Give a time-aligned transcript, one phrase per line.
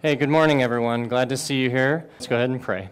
[0.00, 1.08] Hey, good morning, everyone.
[1.08, 2.08] Glad to see you here.
[2.12, 2.88] Let's go ahead and pray.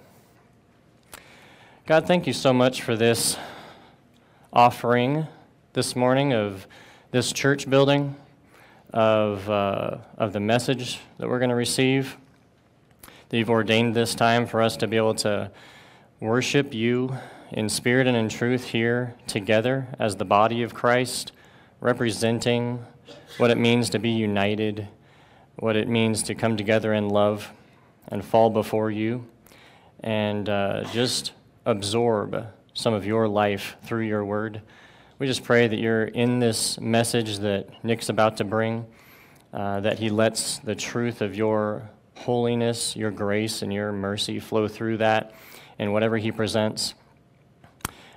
[1.86, 3.36] God, thank you so much for this
[4.52, 5.28] offering
[5.72, 6.66] this morning of
[7.12, 8.16] this church building,
[8.92, 12.16] of, uh, of the message that we're going to receive.
[13.28, 15.52] That you've ordained this time for us to be able to
[16.18, 17.16] worship you
[17.52, 21.30] in spirit and in truth here together as the body of Christ,
[21.80, 22.84] representing
[23.38, 24.88] what it means to be united
[25.56, 27.52] what it means to come together in love
[28.08, 29.26] and fall before you
[30.00, 31.32] and uh, just
[31.64, 34.60] absorb some of your life through your word.
[35.18, 38.86] We just pray that you're in this message that Nick's about to bring,
[39.52, 44.68] uh, that he lets the truth of your holiness, your grace, and your mercy flow
[44.68, 45.34] through that
[45.78, 46.94] and whatever he presents.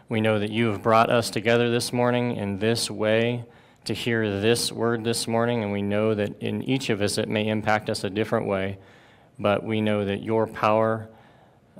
[0.10, 3.46] We know that you have brought us together this morning in this way
[3.90, 7.28] to hear this word this morning, and we know that in each of us it
[7.28, 8.78] may impact us a different way,
[9.40, 11.10] but we know that your power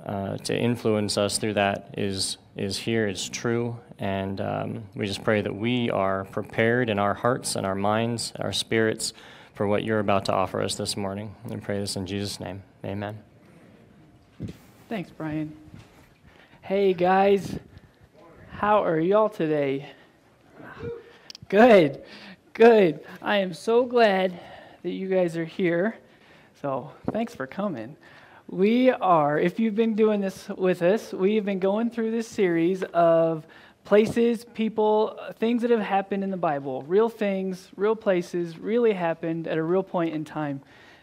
[0.04, 5.22] uh, to influence us through that is, is here, is true, and um, we just
[5.22, 9.12] pray that we are prepared in our hearts and our minds, our spirits,
[9.54, 11.32] for what you're about to offer us this morning.
[11.48, 12.64] And pray this in Jesus' name.
[12.84, 13.20] Amen.
[14.88, 15.56] Thanks, Brian.
[16.60, 17.56] Hey, guys.
[18.50, 19.90] How are y'all today?
[21.50, 22.04] Good,
[22.52, 23.00] good.
[23.20, 24.38] I am so glad
[24.84, 25.96] that you guys are here.
[26.62, 27.96] So thanks for coming.
[28.46, 32.28] We are, if you've been doing this with us, we have been going through this
[32.28, 33.48] series of
[33.82, 39.48] places, people, things that have happened in the Bible, real things, real places, really happened
[39.48, 40.60] at a real point in time.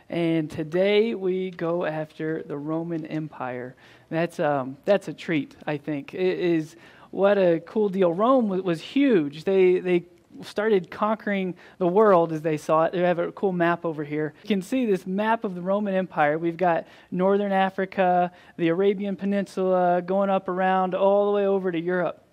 [0.09, 3.75] And today we go after the Roman Empire.
[4.09, 6.13] That's, um, that's a treat, I think.
[6.13, 6.77] It is
[7.11, 8.13] what a cool deal.
[8.13, 9.43] Rome was huge.
[9.43, 10.05] They, they
[10.43, 12.91] started conquering the world as they saw it.
[12.93, 14.33] They have a cool map over here.
[14.43, 16.37] You can see this map of the Roman Empire.
[16.37, 21.79] We've got northern Africa, the Arabian Peninsula, going up around all the way over to
[21.79, 22.23] Europe.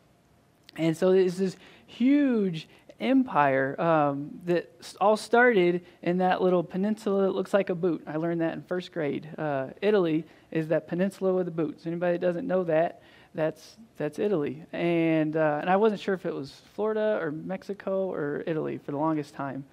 [0.77, 1.57] And so it's this
[1.87, 2.69] huge
[3.01, 4.71] empire um, that
[5.01, 8.03] all started in that little peninsula that looks like a boot.
[8.07, 9.29] I learned that in first grade.
[9.37, 11.87] Uh, Italy is that peninsula with the boots.
[11.87, 13.03] Anybody that doesn't know that,
[13.35, 14.65] that's that's Italy.
[14.73, 18.93] And uh, and I wasn't sure if it was Florida or Mexico or Italy for
[18.93, 19.65] the longest time.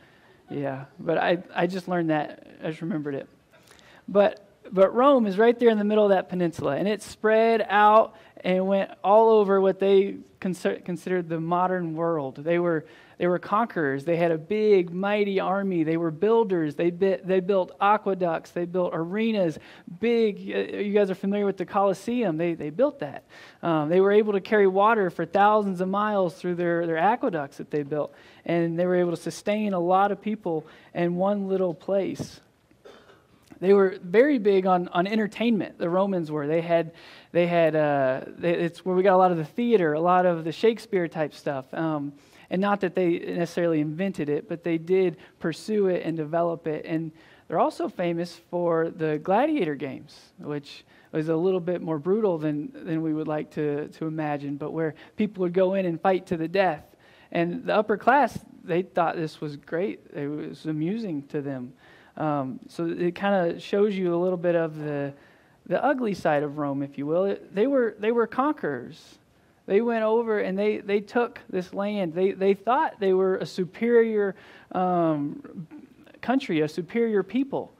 [0.50, 2.48] Yeah, but I I just learned that.
[2.64, 3.28] I just remembered it.
[4.08, 7.66] But but Rome is right there in the middle of that peninsula, and it spread
[7.70, 12.38] out and went all over what they considered the modern world.
[12.38, 12.86] They were
[13.22, 14.04] they were conquerors.
[14.04, 15.84] They had a big, mighty army.
[15.84, 16.74] They were builders.
[16.74, 18.50] They, bit, they built aqueducts.
[18.50, 19.60] They built arenas.
[20.00, 22.38] Big, uh, you guys are familiar with the Colosseum.
[22.38, 23.26] They, they built that.
[23.62, 27.58] Um, they were able to carry water for thousands of miles through their, their aqueducts
[27.58, 28.12] that they built.
[28.44, 30.66] And they were able to sustain a lot of people
[30.96, 32.40] in one little place.
[33.60, 35.78] They were very big on, on entertainment.
[35.78, 36.48] The Romans were.
[36.48, 36.94] They had,
[37.34, 40.26] they had uh, they, it's where we got a lot of the theater, a lot
[40.26, 41.72] of the Shakespeare type stuff.
[41.72, 42.14] Um,
[42.52, 46.86] and not that they necessarily invented it, but they did pursue it and develop it.
[46.86, 47.14] And
[47.48, 52.70] they're also famous for the gladiator games, which was a little bit more brutal than,
[52.74, 56.28] than we would like to, to imagine, but where people would go in and fight
[56.28, 56.84] to the death.
[57.32, 60.02] And the upper class, they thought this was great.
[60.14, 61.72] It was amusing to them.
[62.18, 65.14] Um, so it kind of shows you a little bit of the,
[65.68, 67.26] the ugly side of Rome, if you will.
[67.26, 69.20] It, they, were, they were conquerors.
[69.72, 72.14] They went over and they, they took this land.
[72.14, 74.36] They, they thought they were a superior
[74.74, 75.66] um,
[76.20, 77.74] country, a superior people.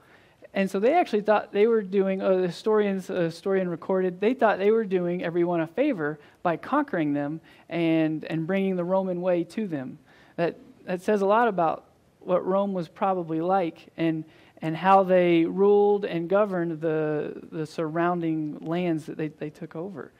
[0.54, 4.32] And so they actually thought they were doing, uh, the historians, a historian recorded, they
[4.32, 9.20] thought they were doing everyone a favor by conquering them and, and bringing the Roman
[9.20, 9.98] way to them.
[10.36, 11.84] That, that says a lot about
[12.20, 14.24] what Rome was probably like and,
[14.62, 20.10] and how they ruled and governed the, the surrounding lands that they, they took over.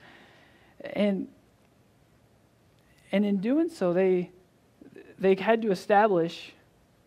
[0.82, 1.28] And
[3.12, 4.30] and in doing so, they,
[5.18, 6.54] they had to establish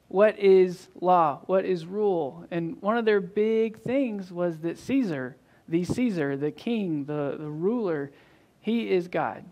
[0.08, 2.46] what is law, what is rule.
[2.52, 5.36] And one of their big things was that Caesar,
[5.68, 8.12] the Caesar, the king, the, the ruler,
[8.62, 9.44] he is God.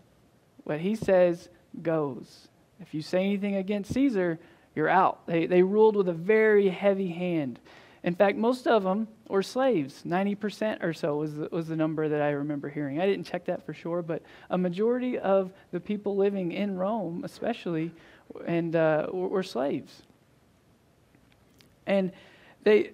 [0.62, 1.48] What he says
[1.82, 2.48] goes.
[2.80, 4.38] If you say anything against Caesar,
[4.74, 5.26] you're out.
[5.26, 7.58] They, they ruled with a very heavy hand.
[8.04, 10.02] In fact, most of them were slaves.
[10.06, 13.00] 90% or so was the, was the number that I remember hearing.
[13.00, 17.22] I didn't check that for sure, but a majority of the people living in Rome,
[17.24, 17.92] especially,
[18.46, 20.02] and uh, were slaves.
[21.86, 22.12] And
[22.62, 22.90] they,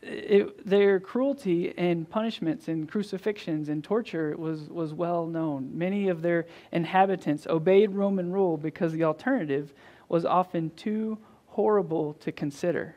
[0.00, 5.76] it, their cruelty and punishments and crucifixions and torture was, was well known.
[5.76, 9.74] Many of their inhabitants obeyed Roman rule because the alternative
[10.08, 11.18] was often too
[11.48, 12.94] horrible to consider.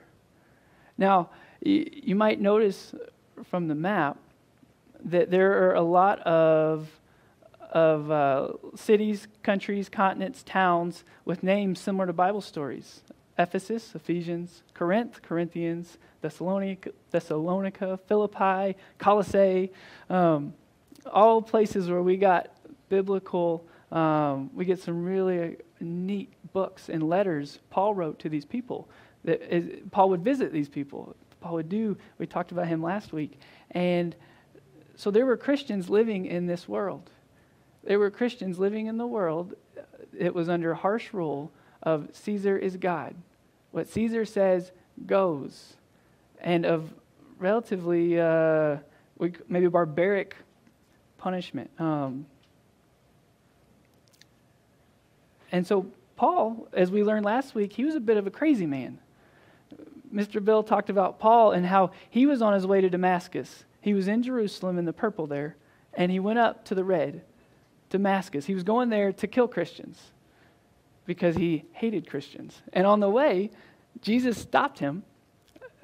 [0.98, 1.30] Now,
[1.62, 2.94] you, might notice
[3.44, 4.18] from the map
[5.04, 6.90] that there are a lot of,
[7.72, 13.02] of uh, cities, countries, continents, towns with names similar to Bible stories
[13.40, 19.72] Ephesus, Ephesians, Corinth, Corinthians, Thessalonica, Thessalonica Philippi, Colossae,
[20.10, 20.54] um,
[21.06, 22.50] all places where we got
[22.90, 28.90] biblical, um, we get some really neat books and letters Paul wrote to these people.
[29.28, 31.14] That is, Paul would visit these people.
[31.42, 33.38] Paul would do, we talked about him last week.
[33.72, 34.16] And
[34.96, 37.10] so there were Christians living in this world.
[37.84, 39.54] There were Christians living in the world.
[40.18, 41.52] It was under harsh rule
[41.84, 43.16] of Caesar is God.
[43.72, 44.72] What Caesar says
[45.06, 45.74] goes.
[46.40, 46.94] And of
[47.38, 48.78] relatively, uh,
[49.50, 50.38] maybe barbaric
[51.18, 51.70] punishment.
[51.80, 52.28] Um,
[55.52, 58.66] and so, Paul, as we learned last week, he was a bit of a crazy
[58.66, 59.00] man.
[60.18, 60.44] Mr.
[60.44, 63.66] Bill talked about Paul and how he was on his way to Damascus.
[63.82, 65.56] He was in Jerusalem in the purple there,
[65.94, 67.22] and he went up to the red,
[67.92, 68.48] Damascus.
[68.48, 70.02] He was going there to kill Christians
[71.06, 72.62] because he hated Christians.
[72.74, 73.52] And on the way,
[74.02, 75.04] Jesus stopped him,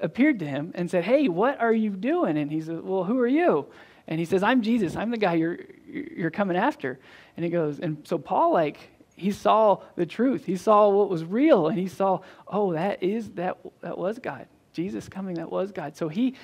[0.00, 2.36] appeared to him, and said, Hey, what are you doing?
[2.36, 3.66] And he said, Well, who are you?
[4.06, 4.96] And he says, I'm Jesus.
[4.96, 6.98] I'm the guy you're, you're coming after.
[7.36, 10.44] And he goes, and so Paul, like, he saw the truth.
[10.44, 11.68] He saw what was real.
[11.68, 14.46] And he saw, oh, that is, that, that was God.
[14.72, 15.96] Jesus coming, that was God.
[15.96, 16.34] So he,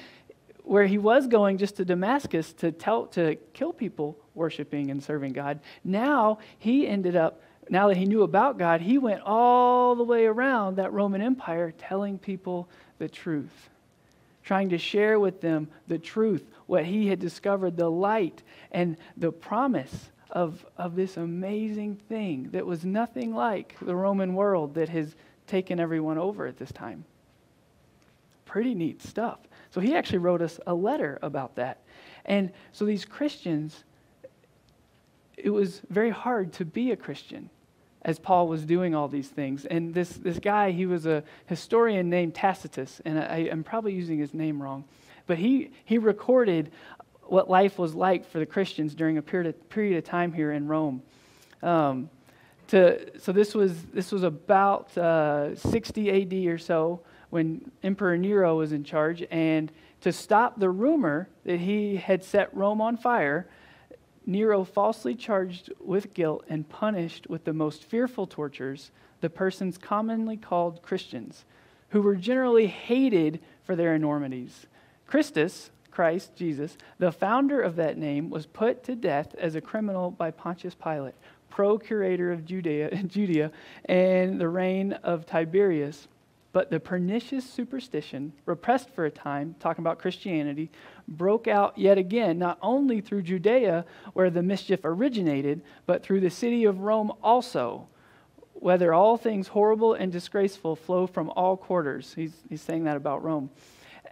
[0.62, 5.32] where he was going just to Damascus to tell, to kill people worshiping and serving
[5.32, 10.05] God, now he ended up, now that he knew about God, he went all the
[10.05, 12.69] way around that Roman Empire telling people
[12.99, 13.70] the truth
[14.43, 18.43] trying to share with them the truth, what he had discovered, the light,
[18.73, 24.74] and the promise of, of this amazing thing that was nothing like the Roman world
[24.74, 25.14] that has
[25.46, 27.04] taken everyone over at this time.
[28.44, 29.38] Pretty neat stuff.
[29.70, 31.78] So he actually wrote us a letter about that.
[32.24, 33.84] And so these Christians,
[35.36, 37.50] it was very hard to be a Christian
[38.02, 39.66] as Paul was doing all these things.
[39.66, 44.18] And this, this guy, he was a historian named Tacitus, and I, am probably using
[44.18, 44.84] his name wrong,
[45.26, 46.70] but he, he recorded
[47.30, 50.52] what life was like for the Christians during a period of, period of time here
[50.52, 51.02] in Rome.
[51.62, 52.10] Um,
[52.68, 57.00] to, so this was, this was about uh, 60 AD or so
[57.30, 62.54] when Emperor Nero was in charge, and to stop the rumor that he had set
[62.54, 63.48] Rome on fire,
[64.26, 68.90] Nero falsely charged with guilt and punished with the most fearful tortures
[69.20, 71.44] the persons commonly called Christians,
[71.90, 74.66] who were generally hated for their enormities.
[75.06, 75.70] Christus,
[76.00, 80.31] Christ, Jesus, the founder of that name, was put to death as a criminal by
[80.31, 81.14] Pontius Pilate,
[81.50, 83.52] procurator of Judea, Judea
[83.85, 86.08] and the reign of Tiberius.
[86.52, 90.70] But the pernicious superstition, repressed for a time, talking about Christianity,
[91.06, 96.31] broke out yet again, not only through Judea, where the mischief originated, but through the
[96.31, 97.88] city of Rome also,
[98.55, 102.14] whether all things horrible and disgraceful flow from all quarters.
[102.14, 103.50] He's, he's saying that about Rome.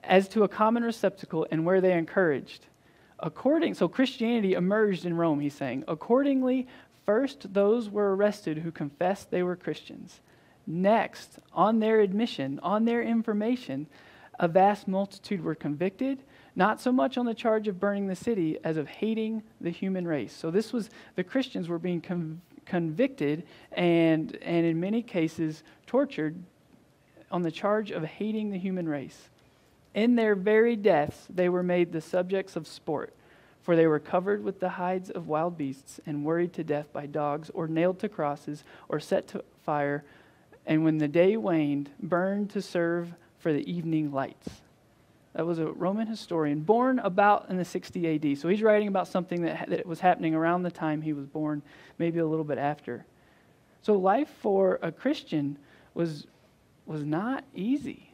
[0.02, 2.66] As to a common receptacle and where they encouraged.
[3.20, 5.84] According, so Christianity emerged in Rome, he's saying.
[5.88, 6.68] Accordingly,
[7.04, 10.20] first those were arrested who confessed they were Christians.
[10.66, 13.86] Next, on their admission, on their information,
[14.38, 16.22] a vast multitude were convicted,
[16.54, 20.06] not so much on the charge of burning the city as of hating the human
[20.06, 20.32] race.
[20.32, 26.36] So this was the Christians were being conv- convicted and and in many cases tortured
[27.30, 29.30] on the charge of hating the human race.
[29.98, 33.12] In their very deaths, they were made the subjects of sport,
[33.62, 37.06] for they were covered with the hides of wild beasts and worried to death by
[37.06, 40.04] dogs, or nailed to crosses, or set to fire
[40.64, 44.48] and when the day waned, burned to serve for the evening lights.
[45.32, 48.38] That was a Roman historian born about in the 60 AD.
[48.38, 51.60] So he's writing about something that, that was happening around the time he was born,
[51.98, 53.04] maybe a little bit after.
[53.82, 55.58] So life for a Christian
[55.92, 56.28] was,
[56.86, 58.07] was not easy.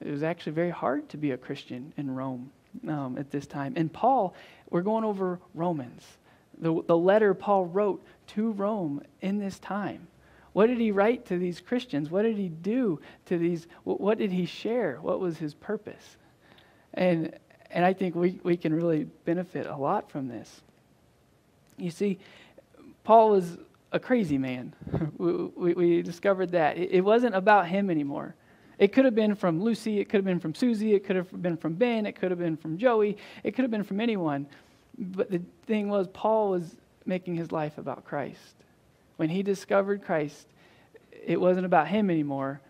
[0.00, 2.50] It was actually very hard to be a Christian in Rome
[2.88, 3.74] um, at this time.
[3.76, 4.34] And Paul,
[4.70, 6.04] we're going over Romans,
[6.58, 10.06] the, the letter Paul wrote to Rome in this time.
[10.52, 12.10] What did he write to these Christians?
[12.10, 13.66] What did he do to these?
[13.84, 14.98] What did he share?
[15.00, 16.16] What was his purpose?
[16.94, 17.38] And,
[17.70, 20.60] and I think we, we can really benefit a lot from this.
[21.76, 22.18] You see,
[23.04, 23.58] Paul was
[23.92, 24.74] a crazy man.
[25.18, 26.76] we, we, we, discovered that.
[26.76, 28.34] It, it wasn't about him anymore.
[28.80, 31.40] It could have been from Lucy, it could have been from Susie, it could have
[31.40, 34.48] been from Ben, it could have been from Joey, it could have been from anyone.
[34.98, 36.74] But the thing was, Paul was
[37.06, 38.56] making his life about Christ
[39.20, 40.46] when he discovered Christ,
[41.26, 42.62] it wasn't about him anymore.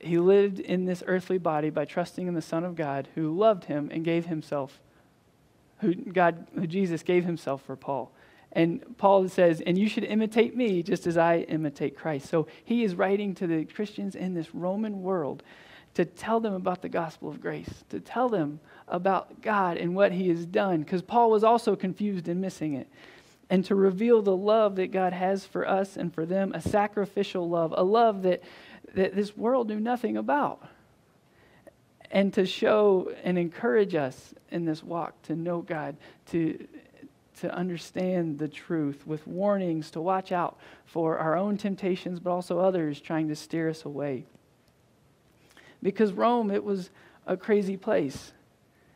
[0.00, 3.64] he lived in this earthly body by trusting in the Son of God who loved
[3.64, 4.80] him and gave himself,
[5.78, 8.12] who God, who Jesus gave himself for Paul.
[8.52, 12.28] And Paul says, and you should imitate me just as I imitate Christ.
[12.28, 15.42] So he is writing to the Christians in this Roman world
[15.94, 20.12] to tell them about the gospel of grace, to tell them about God and what
[20.12, 22.88] he has done, because Paul was also confused and missing it.
[23.50, 27.48] And to reveal the love that God has for us and for them, a sacrificial
[27.48, 28.42] love, a love that
[28.94, 30.62] that this world knew nothing about.
[32.10, 36.66] And to show and encourage us in this walk to know God, to,
[37.40, 42.58] to understand the truth, with warnings to watch out for our own temptations, but also
[42.58, 44.24] others trying to steer us away.
[45.82, 46.90] Because Rome, it was
[47.26, 48.32] a crazy place.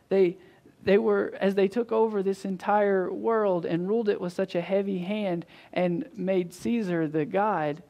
[0.09, 0.37] They,
[0.85, 4.61] they were, as they took over this entire world and ruled it with such a
[4.61, 7.83] heavy hand and made Caesar the God,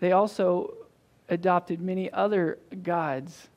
[0.00, 0.74] they also
[1.28, 3.48] adopted many other gods.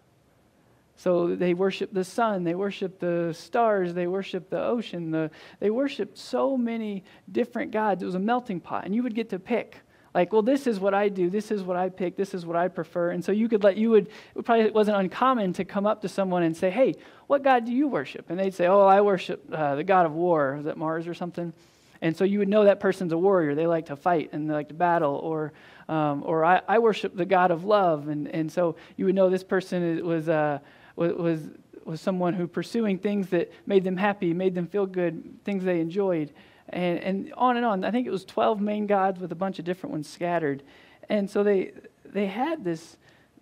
[0.98, 5.70] So they worshiped the sun, they worshiped the stars, they worshiped the ocean, the, they
[5.70, 8.02] worshiped so many different gods.
[8.02, 9.78] It was a melting pot, and you would get to pick.
[10.16, 12.56] Like, well, this is what I do, this is what I pick, this is what
[12.56, 13.12] I prefer.
[13.12, 16.02] And so you could let, you would, it probably it wasn't uncommon to come up
[16.02, 16.96] to someone and say, hey,
[17.28, 18.32] what God do you worship?
[18.32, 20.56] And they'd say, oh, I worship uh, the God of war.
[20.58, 21.54] Is that Mars or something?
[22.02, 23.54] And so you would know that person's a warrior.
[23.54, 25.16] They like to fight and they like to battle.
[25.16, 25.54] Or
[25.90, 28.10] um, or I, I, worship the God of love.
[28.10, 30.60] And, and so you would know this person was, uh,
[30.98, 31.42] was,
[31.86, 35.80] was someone who pursuing things that made them happy, made them feel good, things they
[35.80, 36.34] enjoyed.
[36.70, 37.86] And, and on and on.
[37.86, 40.64] I think it was 12 main gods with a bunch of different ones scattered.
[41.08, 41.72] And so they,
[42.04, 42.98] they had this,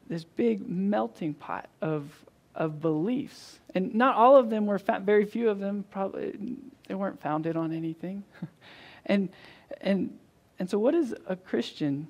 [0.08, 2.12] this big melting pot of,
[2.54, 3.60] of beliefs.
[3.74, 6.38] And not all of them were, fa- very few of them probably,
[6.88, 8.24] they weren't founded on anything.
[9.08, 9.30] and,
[9.82, 10.18] and,
[10.60, 12.08] and so, what is a Christian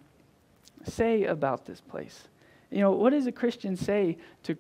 [0.84, 2.28] say about this place?
[2.70, 4.58] You know, what does a Christian say to,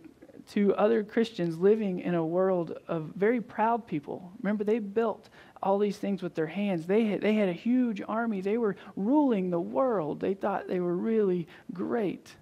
[0.51, 4.31] to other Christians living in a world of very proud people?
[4.41, 5.29] Remember, they built
[5.63, 6.85] all these things with their hands.
[6.85, 8.41] They had, they had a huge army.
[8.41, 10.19] They were ruling the world.
[10.19, 12.35] They thought they were really great.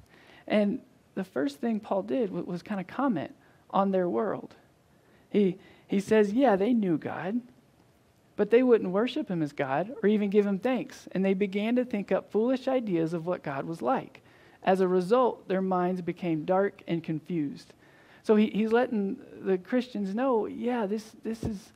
[0.47, 0.81] And
[1.15, 3.33] the first thing Paul did was, was kind of comment
[3.69, 4.55] on their world.
[5.29, 5.57] He,
[5.87, 7.41] he says, yeah, they knew God.
[8.35, 11.75] But they wouldn't worship him as God or even give him thanks, and they began
[11.75, 14.21] to think up foolish ideas of what God was like.
[14.63, 17.73] As a result, their minds became dark and confused.
[18.23, 21.73] So he, he's letting the Christians know, yeah, this, this is,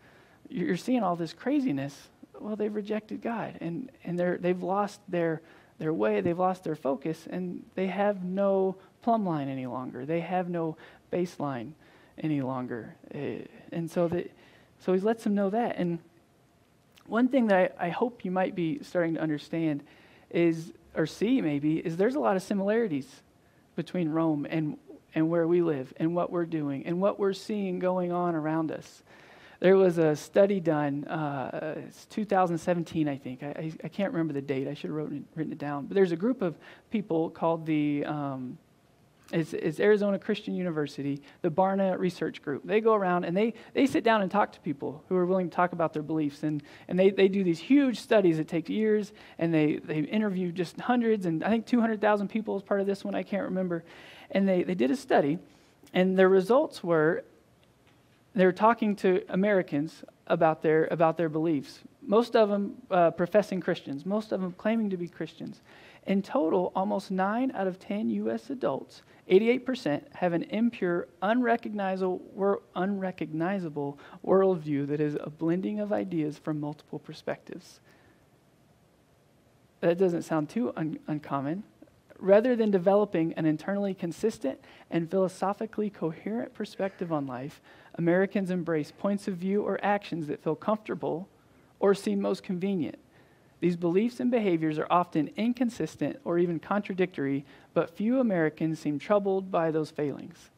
[0.49, 2.07] you're seeing all this craziness.
[2.39, 5.41] Well, they've rejected God, and, and they're, they've lost their,
[5.77, 10.05] their way, they've lost their focus, and they have no plumb line any longer.
[10.05, 10.77] They have no
[11.11, 11.71] baseline
[12.17, 12.95] any longer.
[13.13, 14.31] Uh, and so, that,
[14.79, 15.75] so he lets them know that.
[15.77, 15.99] And
[17.07, 19.83] one thing that I, I hope you might be starting to understand
[20.29, 23.07] is, or see maybe, is there's a lot of similarities
[23.75, 24.77] between Rome and,
[25.17, 28.71] and where we live and what we're doing and what we're seeing going on around
[28.71, 29.01] us.
[29.59, 33.41] There was a study done, uh, it's 2017, I think.
[33.41, 34.67] I, I, can't remember the date.
[34.67, 35.87] I should have written it, written it down.
[35.87, 36.55] But there's a group of
[36.91, 38.59] people called the um,
[39.33, 42.61] is, is Arizona Christian University, the Barna Research Group.
[42.63, 45.49] They go around and they, they sit down and talk to people who are willing
[45.49, 46.43] to talk about their beliefs.
[46.43, 50.51] And, and they, they do these huge studies that take years, and they, they interview
[50.51, 53.83] just hundreds, and I think 200,000 people as part of this one, I can't remember.
[54.31, 55.39] And they, they did a study,
[55.93, 57.23] and their results were
[58.37, 61.79] they were talking to Americans about their, about their beliefs.
[62.03, 65.61] Most of them uh, professing Christians, most of them claiming to be Christians.
[66.05, 68.51] In total, almost 9 out of 10 U.S.
[68.51, 76.61] adults 88% have an impure, unrecognizable, unrecognizable worldview that is a blending of ideas from
[76.61, 77.81] multiple perspectives.
[79.81, 81.63] That doesn't sound too un- uncommon.
[82.19, 84.59] Rather than developing an internally consistent
[84.89, 87.61] and philosophically coherent perspective on life,
[87.95, 91.27] Americans embrace points of view or actions that feel comfortable
[91.79, 92.97] or seem most convenient.
[93.59, 99.51] These beliefs and behaviors are often inconsistent or even contradictory, but few Americans seem troubled
[99.51, 100.49] by those failings.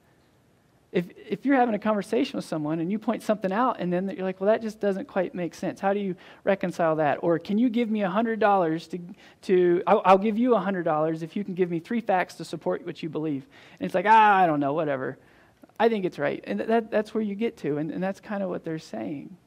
[0.92, 4.10] If, if you're having a conversation with someone and you point something out and then
[4.10, 5.80] you're like, well, that just doesn't quite make sense.
[5.80, 7.20] How do you reconcile that?
[7.22, 9.00] Or can you give me $100 to,
[9.44, 12.86] to I'll, I'll give you $100 if you can give me three facts to support
[12.88, 13.46] what you believe.
[13.80, 15.20] And it's like, ah, I don't know, whatever.
[15.80, 16.44] I think it's right.
[16.48, 17.78] And that, that's where you get to.
[17.78, 19.38] And, and that's kind of what they're saying.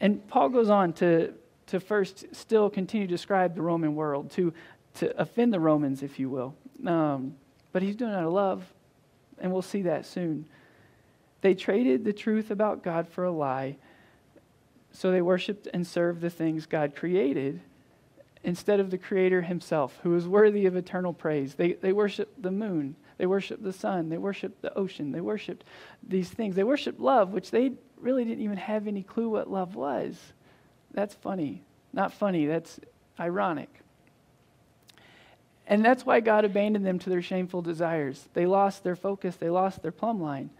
[0.00, 1.34] And Paul goes on to,
[1.66, 4.52] to first still continue to describe the Roman world, to,
[4.94, 6.54] to offend the Romans, if you will.
[6.86, 7.34] Um,
[7.72, 8.64] but he's doing it out of love,
[9.38, 10.48] and we'll see that soon.
[11.40, 13.76] They traded the truth about God for a lie,
[14.92, 17.60] so they worshiped and served the things God created
[18.42, 21.54] instead of the Creator Himself, who is worthy of eternal praise.
[21.54, 25.64] They, they worshiped the moon, they worshiped the sun, they worshiped the ocean, they worshiped
[26.06, 26.54] these things.
[26.54, 30.16] They worshiped love, which they really didn't even have any clue what love was.
[30.92, 31.62] That's funny.
[31.92, 32.78] Not funny, that's
[33.18, 33.80] ironic.
[35.66, 38.28] And that's why God abandoned them to their shameful desires.
[38.34, 40.50] They lost their focus, they lost their plumb line.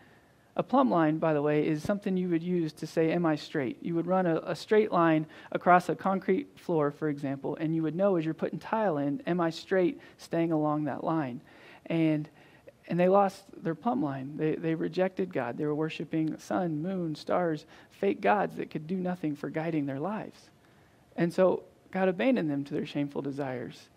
[0.58, 3.36] A plumb line, by the way, is something you would use to say, Am I
[3.36, 3.76] straight?
[3.82, 7.82] You would run a, a, straight line across a concrete floor, for example, and you
[7.82, 11.42] would know as you're putting tile in, Am I straight staying along that line?
[11.84, 12.26] And,
[12.88, 14.38] and they lost their plumb line.
[14.38, 15.58] They, they rejected God.
[15.58, 20.00] They were worshiping sun, moon, stars, fake gods that could do nothing for guiding their
[20.00, 20.40] lives.
[21.16, 23.88] And so God abandoned them to their shameful desires.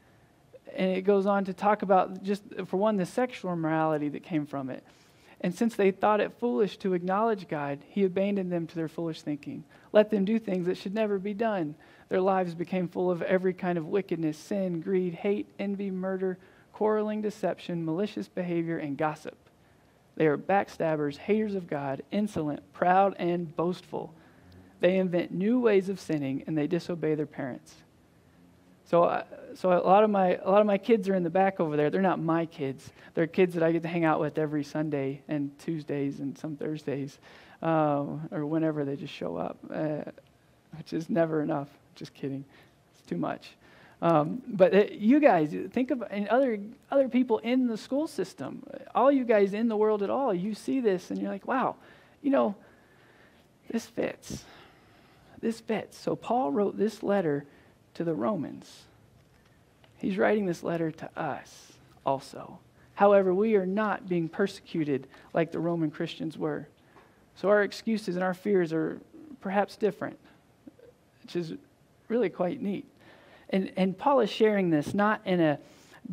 [0.75, 4.45] And it goes on to talk about just, for one, the sexual immorality that came
[4.45, 4.83] from it.
[5.41, 9.21] And since they thought it foolish to acknowledge God, he abandoned them to their foolish
[9.21, 9.63] thinking.
[9.93, 11.75] Let them do things that should never be done.
[12.09, 16.38] Their lives became full of every kind of wickedness, sin, greed, hate, envy, murder,
[16.73, 19.38] quarreling, deception, malicious behavior, and gossip.
[20.15, 24.13] They are backstabbers, haters of God, insolent, proud, and boastful.
[24.81, 27.75] They invent new ways of sinning and they disobey their parents.
[28.89, 31.29] So, uh, so a lot of my a lot of my kids are in the
[31.29, 31.91] back over there.
[31.91, 32.89] They're not my kids.
[33.13, 36.55] They're kids that I get to hang out with every Sunday and Tuesdays and some
[36.55, 37.19] Thursdays,
[37.62, 40.10] uh, or whenever they just show up, uh,
[40.75, 41.67] which is never enough.
[41.93, 42.43] Just kidding.
[42.93, 43.51] It's too much.
[44.01, 48.63] Um, but uh, you guys think of and other other people in the school system.
[48.96, 50.34] All you guys in the world at all.
[50.34, 51.75] You see this and you're like, wow,
[52.24, 52.55] you know,
[53.69, 54.46] this fits.
[55.39, 55.96] This fits.
[55.96, 57.46] So Paul wrote this letter
[57.96, 58.84] to the Romans.
[59.98, 61.74] He's writing this letter to us
[62.05, 62.60] also.
[62.96, 66.67] However, we are not being persecuted like the Roman Christians were.
[67.36, 69.00] So our excuses and our fears are
[69.41, 70.17] perhaps different,
[71.24, 71.53] which is
[72.08, 72.86] really quite neat.
[73.50, 75.60] And, and Paul is sharing this not in a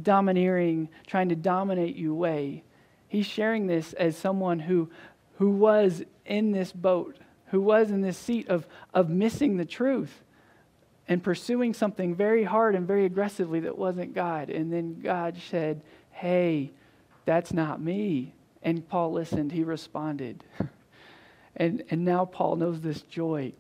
[0.00, 2.62] domineering, trying to dominate you way.
[3.08, 4.90] He's sharing this as someone who,
[5.38, 7.16] who was in this boat,
[7.46, 10.22] who was in this seat of, of missing the truth
[11.08, 14.50] and pursuing something very hard and very aggressively that wasn't God.
[14.50, 16.72] And then God said, Hey,
[17.24, 18.34] that's not me.
[18.62, 20.42] And Paul listened, he responded.
[21.56, 23.52] and, and now Paul knows this joy.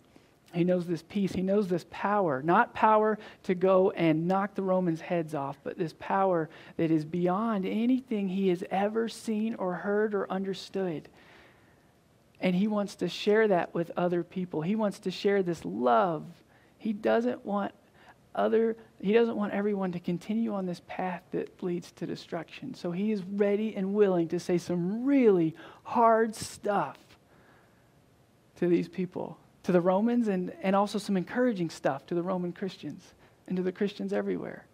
[0.52, 1.32] He knows this peace.
[1.32, 2.42] He knows this power.
[2.42, 7.04] Not power to go and knock the Romans' heads off, but this power that is
[7.04, 11.08] beyond anything he has ever seen or heard or understood.
[12.40, 14.62] And he wants to share that with other people.
[14.62, 16.24] He wants to share this love
[16.86, 17.72] he doesn't want
[18.32, 22.74] other he doesn't want everyone to continue on this path that leads to destruction.
[22.74, 26.96] So he is ready and willing to say some really hard stuff
[28.58, 32.52] to these people, to the Romans, and, and also some encouraging stuff to the Roman
[32.52, 33.02] Christians
[33.48, 34.64] and to the Christians everywhere.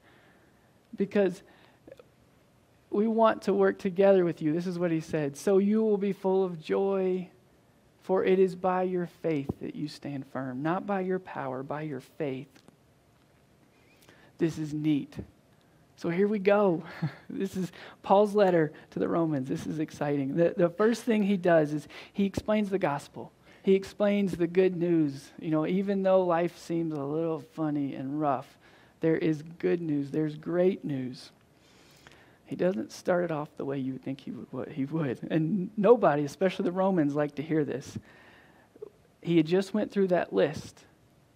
[0.94, 1.42] Because
[2.90, 4.52] we want to work together with you.
[4.52, 5.36] This is what he said.
[5.36, 7.28] So you will be full of joy
[8.02, 11.82] for it is by your faith that you stand firm, not by your power, by
[11.82, 12.48] your faith.
[14.38, 15.14] This is neat.
[15.96, 16.82] So here we go.
[17.30, 17.70] this is
[18.02, 19.48] Paul's letter to the Romans.
[19.48, 20.34] This is exciting.
[20.34, 23.30] The, the first thing he does is he explains the gospel.
[23.62, 25.30] He explains the good news.
[25.38, 28.58] You know, even though life seems a little funny and rough,
[29.00, 30.10] there is good news.
[30.10, 31.30] There's great news.
[32.52, 35.26] He doesn't start it off the way you would think he would, he would.
[35.30, 37.96] And nobody, especially the Romans, like to hear this.
[39.22, 40.84] He had just went through that list,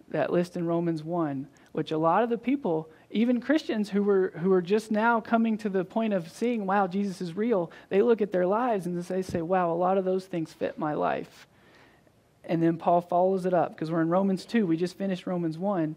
[0.09, 4.31] that list in Romans 1, which a lot of the people, even Christians who were,
[4.35, 8.03] who were just now coming to the point of seeing, wow, Jesus is real, they
[8.03, 10.93] look at their lives and they say, wow, a lot of those things fit my
[10.93, 11.47] life.
[12.43, 14.67] And then Paul follows it up because we're in Romans 2.
[14.67, 15.95] We just finished Romans 1.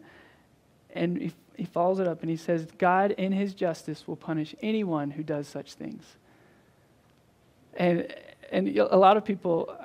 [0.94, 5.10] And he follows it up and he says, God, in his justice, will punish anyone
[5.10, 6.02] who does such things.
[7.74, 8.10] And,
[8.50, 9.76] and a lot of people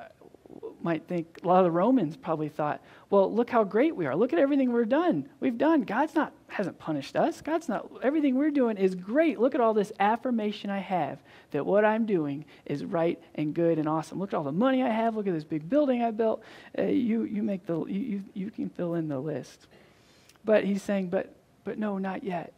[0.81, 4.15] might think, a lot of the Romans probably thought, well, look how great we are.
[4.15, 5.27] Look at everything we're done.
[5.41, 5.81] We've done.
[5.81, 7.41] God's not hasn't punished us.
[7.41, 9.37] God's not everything we're doing is great.
[9.37, 11.19] Look at all this affirmation I have
[11.51, 14.17] that what I'm doing is right and good and awesome.
[14.17, 15.17] Look at all the money I have.
[15.17, 16.41] Look at this big building I built.
[16.79, 19.67] Uh, you you make the you, you can fill in the list.
[20.45, 22.53] But he's saying, but but no, not yet.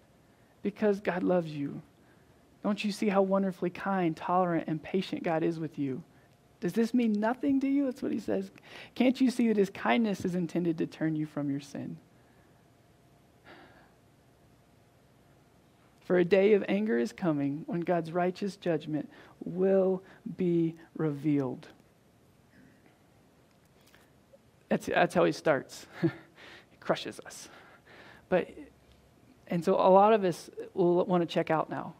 [0.61, 1.81] Because God loves you.
[2.61, 6.03] Don't you see how wonderfully kind, tolerant, and patient God is with you?
[6.59, 7.85] Does this mean nothing to you?
[7.85, 8.51] That's what he says.
[8.93, 11.97] Can't you see that his kindness is intended to turn you from your sin?
[16.01, 19.09] For a day of anger is coming when God's righteous judgment
[19.43, 20.01] will
[20.37, 21.67] be revealed.
[24.69, 25.85] That's, that's how he starts.
[26.01, 27.49] he crushes us.
[28.29, 28.49] But
[29.49, 31.93] and so a lot of us will want to check out now.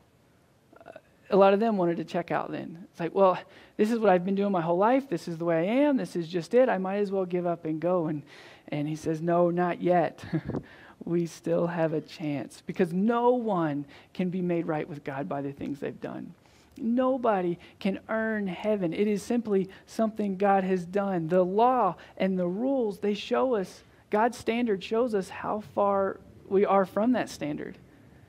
[1.30, 2.86] A lot of them wanted to check out then.
[2.90, 3.38] It's like, well,
[3.76, 5.10] this is what I've been doing my whole life.
[5.10, 5.98] This is the way I am.
[5.98, 6.70] This is just it.
[6.70, 8.08] I might as well give up and go.
[8.08, 8.24] And,
[8.70, 10.24] and he says, no, not yet.
[11.06, 15.42] we still have a chance because no one can be made right with God by
[15.42, 16.34] the things they've done.
[16.78, 18.94] Nobody can earn heaven.
[18.94, 21.28] It is simply something God has done.
[21.28, 26.66] The law and the rules, they show us, God's standard shows us how far we
[26.66, 27.78] are from that standard.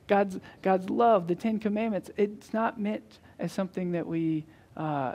[0.06, 5.14] God's, God's love, the Ten Commandments, it's not meant as something that we, uh,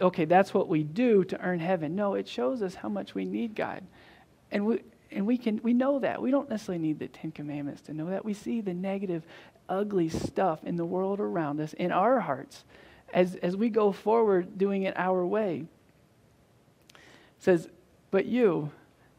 [0.00, 1.94] okay, that's what we do to earn heaven.
[1.94, 3.82] No, it shows us how much we need God.
[4.50, 4.80] And we,
[5.14, 8.10] and we can we know that we don't necessarily need the ten commandments to know
[8.10, 9.22] that we see the negative
[9.68, 12.64] ugly stuff in the world around us in our hearts
[13.12, 15.64] as as we go forward doing it our way
[16.90, 16.96] it
[17.38, 17.68] says
[18.10, 18.70] but you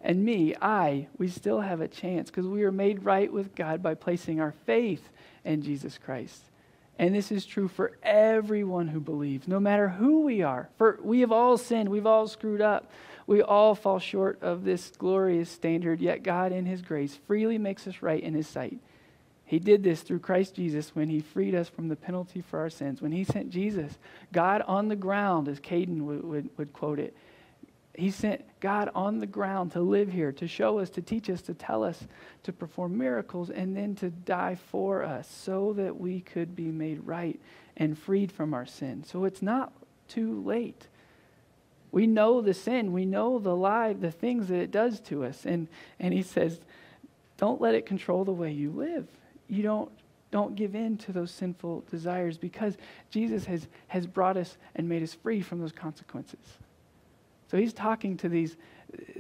[0.06, 3.84] and me i we still have a chance because we are made right with god
[3.84, 5.10] by placing our faith
[5.44, 6.44] in jesus christ
[6.98, 11.20] and this is true for everyone who believes no matter who we are for we
[11.20, 12.90] have all sinned we've all screwed up
[13.28, 17.88] we all fall short of this glorious standard, yet God, in His grace, freely makes
[17.88, 18.80] us right in His sight.
[19.46, 22.70] He did this through Christ Jesus when He freed us from the penalty for our
[22.70, 23.02] sins.
[23.02, 23.98] When He sent Jesus,
[24.32, 27.16] God on the ground, as Caden would, would, would quote it,
[27.98, 31.42] He sent God on the ground to live here, to show us, to teach us,
[31.44, 32.08] to tell us,
[32.44, 37.06] to perform miracles, and then to die for us so that we could be made
[37.06, 37.40] right
[37.78, 39.04] and freed from our sin.
[39.04, 39.72] So it's not
[40.08, 40.88] too late.
[41.92, 45.46] We know the sin, we know the lie, the things that it does to us.
[45.46, 45.68] And,
[46.00, 46.60] and he says,
[47.38, 49.08] don't let it control the way you live.
[49.48, 49.92] You don't,
[50.32, 52.78] don't give in to those sinful desires because
[53.10, 56.40] Jesus has, has brought us and made us free from those consequences.
[57.56, 58.58] So he's talking to these,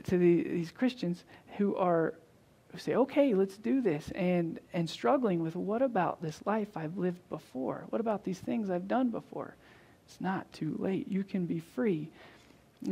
[0.03, 1.23] to the, these Christians
[1.55, 2.15] who are
[2.73, 6.97] who say, okay, let's do this, and, and struggling with what about this life I've
[6.97, 7.85] lived before?
[7.91, 9.55] What about these things I've done before?
[10.05, 11.07] It's not too late.
[11.07, 12.09] You can be free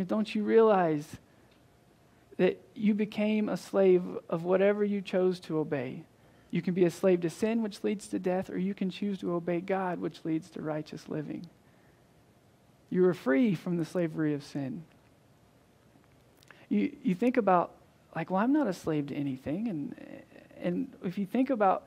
[0.08, 1.18] don't you realize
[2.38, 6.04] that you became a slave of whatever you chose to obey?
[6.52, 9.18] You can be a slave to sin, which leads to death, or you can choose
[9.20, 11.48] to obey God, which leads to righteous living.
[12.90, 14.86] You are free from the slavery of sin.
[16.74, 17.76] You, you think about,
[18.16, 19.68] like, well, I'm not a slave to anything.
[19.68, 19.96] And,
[20.60, 21.86] and if you think about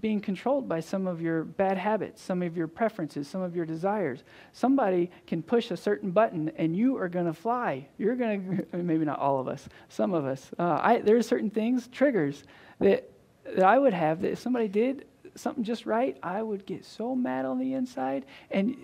[0.00, 3.64] being controlled by some of your bad habits, some of your preferences, some of your
[3.64, 4.24] desires.
[4.52, 7.86] Somebody can push a certain button and you are going to fly.
[7.98, 10.50] You're going to, maybe not all of us, some of us.
[10.58, 12.42] Uh, I, there are certain things, triggers,
[12.80, 13.08] that,
[13.44, 17.14] that I would have that if somebody did something just right, I would get so
[17.14, 18.26] mad on the inside.
[18.50, 18.76] And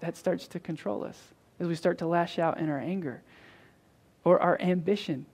[0.00, 1.18] that starts to control us
[1.58, 3.22] as we start to lash out in our anger
[4.24, 5.26] or our ambition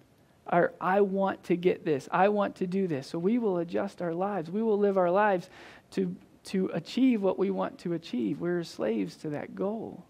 [0.48, 3.06] our I want to get this, I want to do this.
[3.06, 4.50] So we will adjust our lives.
[4.50, 5.48] We will live our lives
[5.92, 8.40] to, to achieve what we want to achieve.
[8.40, 10.04] We're slaves to that goal.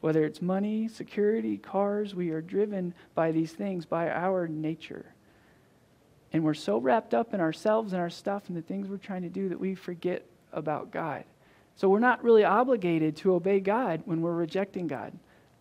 [0.00, 5.04] Whether it's money, security, cars, we are driven by these things, by our nature.
[6.32, 9.22] And we're so wrapped up in ourselves and our stuff and the things we're trying
[9.22, 11.24] to do that we forget about God.
[11.76, 15.12] So we're not really obligated to obey God when we're rejecting God.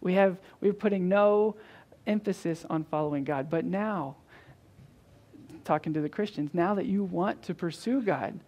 [0.02, 1.56] We have we're putting no
[2.08, 3.50] emphasis on following God.
[3.50, 4.16] But now,
[5.64, 8.40] talking to the Christians, now that you want to pursue God,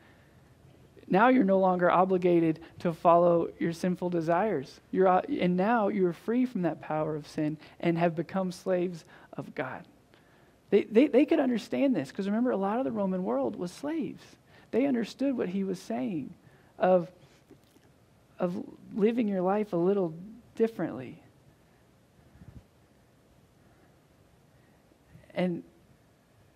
[1.07, 4.79] now you're no longer obligated to follow your sinful desires.
[4.91, 9.53] You're, and now you're free from that power of sin and have become slaves of
[9.53, 9.85] God.
[10.69, 13.73] They, they, they could understand this because remember, a lot of the Roman world was
[13.73, 14.23] slaves.
[14.71, 16.33] They understood what he was saying
[16.79, 17.11] of,
[18.39, 18.63] of
[18.95, 20.13] living your life a little
[20.55, 21.20] differently.
[25.33, 25.63] And,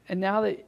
[0.07, 0.65] and now that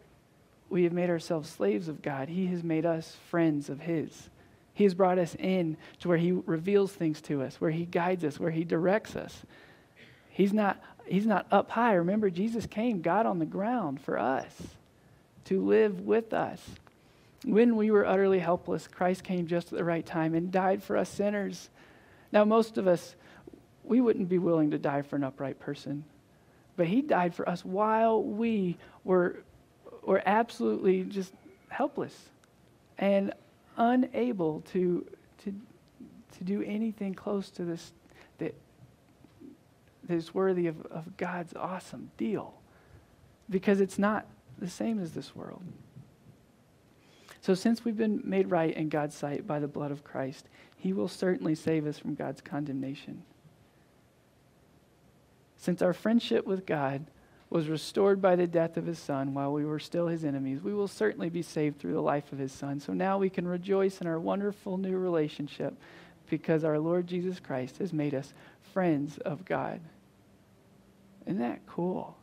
[0.70, 4.30] we have made ourselves slaves of God, He has made us friends of His.
[4.74, 8.24] He has brought us in to where He reveals things to us, where He guides
[8.24, 9.44] us, where He directs us.
[10.30, 11.96] He's not, he's not up high.
[11.96, 14.54] Remember, Jesus came, God on the ground for us,
[15.46, 16.62] to live with us.
[17.44, 20.96] When we were utterly helpless, Christ came just at the right time and died for
[20.96, 21.70] us sinners.
[22.32, 23.16] Now, most of us,
[23.84, 26.04] we wouldn't be willing to die for an upright person.
[26.78, 29.44] But he died for us while we were,
[30.04, 31.34] were absolutely just
[31.68, 32.30] helpless
[32.98, 33.34] and
[33.76, 35.06] unable to,
[35.44, 35.54] to,
[36.38, 37.92] to do anything close to this
[38.38, 38.56] that,
[40.08, 42.54] that is worthy of, of God's awesome deal.
[43.50, 44.26] Because it's not
[44.60, 45.64] the same as this world.
[47.42, 50.92] So, since we've been made right in God's sight by the blood of Christ, He
[50.92, 53.24] will certainly save us from God's condemnation.
[55.58, 57.06] Since our friendship with God
[57.50, 60.74] was restored by the death of his son while we were still his enemies, we
[60.74, 62.80] will certainly be saved through the life of his son.
[62.80, 65.74] So now we can rejoice in our wonderful new relationship
[66.30, 68.34] because our Lord Jesus Christ has made us
[68.74, 69.80] friends of God.
[71.26, 72.18] Isn't that cool?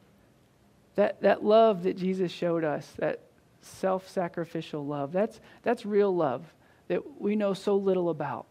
[0.94, 3.20] That, that love that Jesus showed us, that
[3.62, 6.44] self sacrificial love, that's, that's real love
[6.88, 8.46] that we know so little about.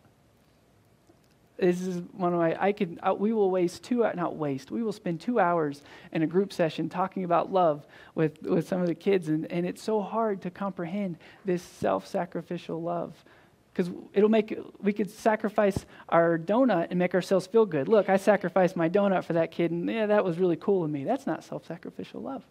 [1.58, 4.72] This is one of my, I could, I, we will waste two, uh, not waste,
[4.72, 7.86] we will spend two hours in a group session talking about love
[8.16, 12.08] with, with some of the kids, and, and it's so hard to comprehend this self
[12.08, 13.24] sacrificial love.
[13.72, 17.88] Because it'll make we could sacrifice our donut and make ourselves feel good.
[17.88, 20.92] Look i sacrificed my donut for that kid and yeah that was really cool of
[20.92, 21.04] me.
[21.04, 22.44] That's not self-sacrificial love.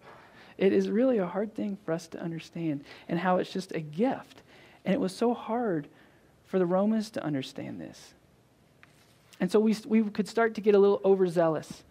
[0.59, 3.81] It is really a hard thing for us to understand and how it's just a
[3.81, 4.43] gift.
[4.85, 5.87] And it was so hard
[6.45, 8.15] for the romans to understand this
[9.42, 11.83] and so we, we could start to get a little overzealous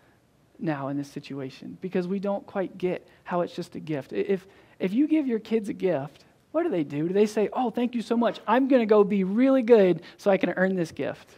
[0.57, 4.47] now in this situation because we don't quite get how it's just a gift if
[4.79, 7.07] if you give your kids a gift what do they do?
[7.07, 8.39] Do they say, Oh, thank you so much.
[8.45, 11.29] I'm going to go be really good so I can earn this gift?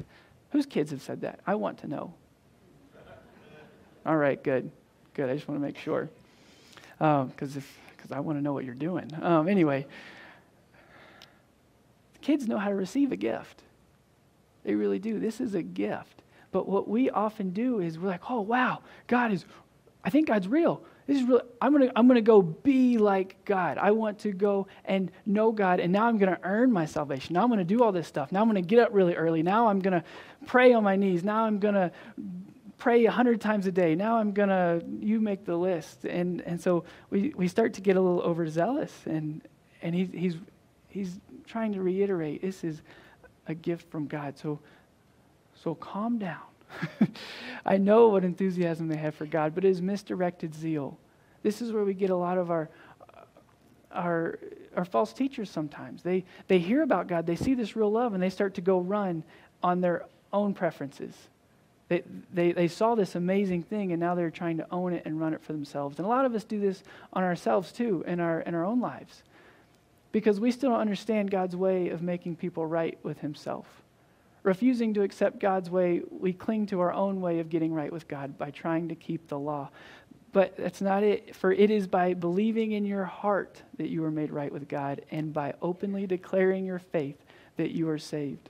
[0.51, 1.39] Whose kids have said that?
[1.45, 2.13] I want to know.
[4.05, 4.69] All right, good.
[5.13, 5.29] Good.
[5.29, 6.09] I just want to make sure.
[6.97, 7.63] Because um,
[7.95, 9.09] because I want to know what you're doing.
[9.21, 9.85] Um, anyway,
[12.21, 13.61] kids know how to receive a gift.
[14.63, 15.19] They really do.
[15.19, 16.23] This is a gift.
[16.51, 19.45] But what we often do is we're like, oh, wow, God is,
[20.03, 20.83] I think God's real.
[21.07, 23.77] This is really, I'm going to I'm to go be like God.
[23.77, 27.33] I want to go and know God, and now I'm going to earn my salvation.
[27.33, 28.31] Now I'm going to do all this stuff.
[28.31, 29.43] Now I'm going to get up really early.
[29.43, 30.03] Now I'm going to
[30.45, 31.23] pray on my knees.
[31.23, 31.91] Now I'm going to
[32.77, 33.95] pray a hundred times a day.
[33.95, 36.05] Now I'm going to, you make the list.
[36.05, 39.41] And, and so we, we start to get a little overzealous, and,
[39.81, 40.37] and he, he's,
[40.87, 42.81] he's trying to reiterate this is
[43.47, 44.37] a gift from God.
[44.37, 44.59] So,
[45.55, 46.41] so calm down
[47.65, 50.97] I know what enthusiasm they have for God, but it is misdirected zeal.
[51.41, 52.69] This is where we get a lot of our,
[53.91, 54.39] our,
[54.75, 56.03] our false teachers sometimes.
[56.03, 58.79] They, they hear about God, they see this real love, and they start to go
[58.79, 59.23] run
[59.61, 61.13] on their own preferences.
[61.89, 62.03] They,
[62.33, 65.33] they, they saw this amazing thing, and now they're trying to own it and run
[65.33, 65.99] it for themselves.
[65.99, 68.79] And a lot of us do this on ourselves too, in our, in our own
[68.79, 69.23] lives,
[70.13, 73.65] because we still don't understand God's way of making people right with Himself.
[74.43, 78.07] Refusing to accept God's way, we cling to our own way of getting right with
[78.07, 79.69] God by trying to keep the law.
[80.31, 81.35] But that's not it.
[81.35, 85.03] For it is by believing in your heart that you are made right with God
[85.11, 87.17] and by openly declaring your faith
[87.57, 88.49] that you are saved.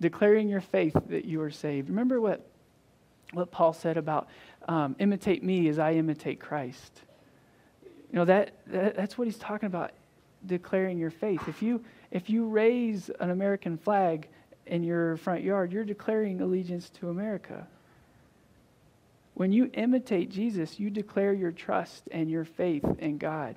[0.00, 1.88] Declaring your faith that you are saved.
[1.88, 2.46] Remember what,
[3.32, 4.28] what Paul said about
[4.68, 7.00] um, imitate me as I imitate Christ.
[8.10, 9.92] You know, that, that, that's what he's talking about,
[10.46, 11.48] declaring your faith.
[11.48, 14.28] If you if you raise an American flag
[14.66, 17.66] in your front yard, you're declaring allegiance to America.
[19.34, 23.56] When you imitate Jesus, you declare your trust and your faith in God.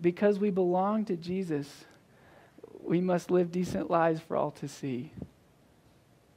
[0.00, 1.84] Because we belong to Jesus,
[2.82, 5.12] we must live decent lives for all to see.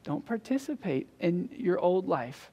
[0.04, 2.50] Don't participate in your old life.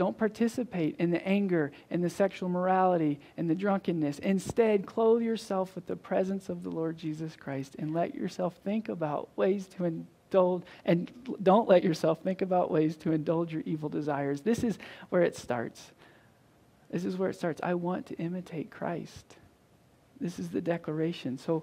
[0.00, 4.18] Don't participate in the anger and the sexual morality and the drunkenness.
[4.20, 8.88] Instead, clothe yourself with the presence of the Lord Jesus Christ and let yourself think
[8.88, 13.90] about ways to indulge, and don't let yourself think about ways to indulge your evil
[13.90, 14.40] desires.
[14.40, 14.78] This is
[15.10, 15.90] where it starts.
[16.90, 17.60] This is where it starts.
[17.62, 19.36] I want to imitate Christ.
[20.18, 21.36] This is the declaration.
[21.36, 21.62] So,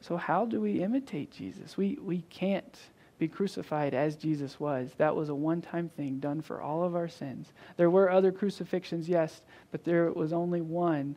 [0.00, 1.76] so how do we imitate Jesus?
[1.76, 2.76] We, we can't
[3.20, 4.90] be crucified as Jesus was.
[4.96, 7.52] That was a one time thing done for all of our sins.
[7.76, 11.14] There were other crucifixions, yes, but there was only one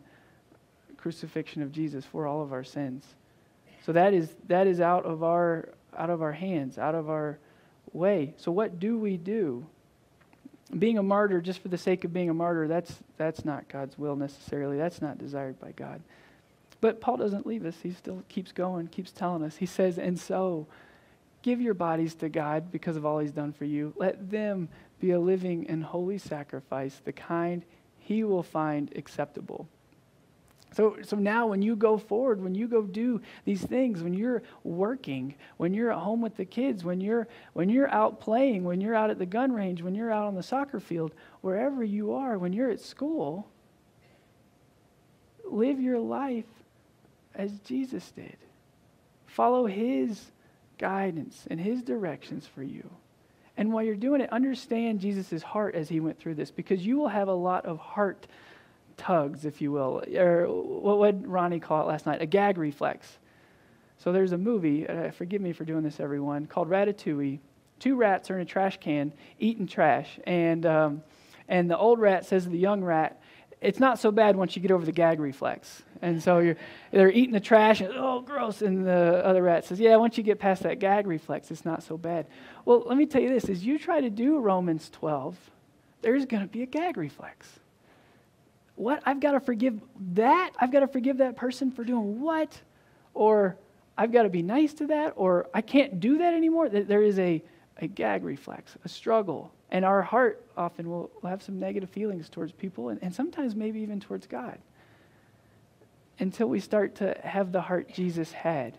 [0.97, 3.05] crucifixion of Jesus for all of our sins.
[3.85, 7.39] So that is, that is out, of our, out of our hands, out of our
[7.93, 8.33] way.
[8.37, 9.65] So what do we do?
[10.77, 13.97] Being a martyr just for the sake of being a martyr, that's, that's not God's
[13.97, 14.77] will necessarily.
[14.77, 16.01] That's not desired by God.
[16.81, 17.75] But Paul doesn't leave us.
[17.81, 19.57] He still keeps going, keeps telling us.
[19.57, 20.67] He says, and so
[21.43, 23.93] Give your bodies to God because of all He's done for you.
[23.97, 27.63] Let them be a living and holy sacrifice, the kind
[27.99, 29.67] He will find acceptable.
[30.73, 34.41] So, so now, when you go forward, when you go do these things, when you're
[34.63, 38.81] working, when you're at home with the kids, when you're, when you're out playing, when
[38.81, 42.13] you're out at the gun range, when you're out on the soccer field, wherever you
[42.13, 43.47] are, when you're at school,
[45.45, 46.45] live your life
[47.35, 48.37] as Jesus did.
[49.27, 50.31] Follow His
[50.77, 52.89] guidance and His directions for you.
[53.55, 56.97] And while you're doing it, understand Jesus' heart as He went through this because you
[56.97, 58.27] will have a lot of heart
[58.97, 62.21] tugs, if you will, or what would Ronnie call it last night?
[62.21, 63.19] A gag reflex.
[63.97, 67.39] So there's a movie, uh, forgive me for doing this, everyone, called Ratatouille.
[67.79, 71.03] Two rats are in a trash can eating trash, and um,
[71.47, 73.21] And the old rat says to the young rat,
[73.63, 75.83] it's not so bad once you get over the gag reflex.
[76.01, 76.57] And so you're,
[76.91, 78.61] they're eating the trash, and oh, gross.
[78.61, 81.81] And the other rat says, yeah, once you get past that gag reflex, it's not
[81.81, 82.27] so bad.
[82.65, 85.37] Well, let me tell you this as you try to do Romans 12,
[86.01, 87.47] there's going to be a gag reflex.
[88.75, 89.01] What?
[89.05, 89.79] I've got to forgive
[90.13, 90.51] that?
[90.59, 92.59] I've got to forgive that person for doing what?
[93.13, 93.55] Or
[93.97, 95.13] I've got to be nice to that?
[95.15, 96.67] Or I can't do that anymore?
[96.67, 97.41] There is a,
[97.77, 99.53] a gag reflex, a struggle.
[99.73, 103.55] And our heart often will, will have some negative feelings towards people and, and sometimes
[103.55, 104.59] maybe even towards God
[106.19, 108.77] until we start to have the heart Jesus had.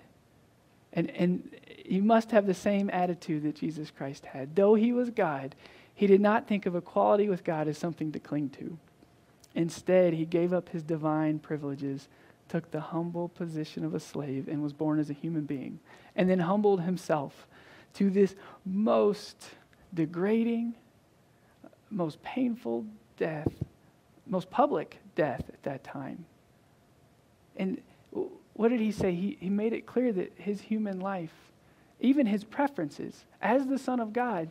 [0.92, 1.50] And, and
[1.84, 4.54] you must have the same attitude that Jesus Christ had.
[4.54, 5.56] Though he was God,
[5.92, 8.78] he did not think of equality with God as something to cling to.
[9.56, 12.08] Instead, he gave up his divine privileges,
[12.48, 15.80] took the humble position of a slave, and was born as a human being,
[16.14, 17.48] and then humbled himself
[17.94, 19.50] to this most
[19.92, 20.74] degrading,
[21.94, 22.84] most painful
[23.16, 23.48] death,
[24.26, 26.24] most public death at that time.
[27.56, 27.80] And
[28.54, 29.14] what did he say?
[29.14, 31.32] He, he made it clear that his human life,
[32.00, 34.48] even his preferences as the Son of God,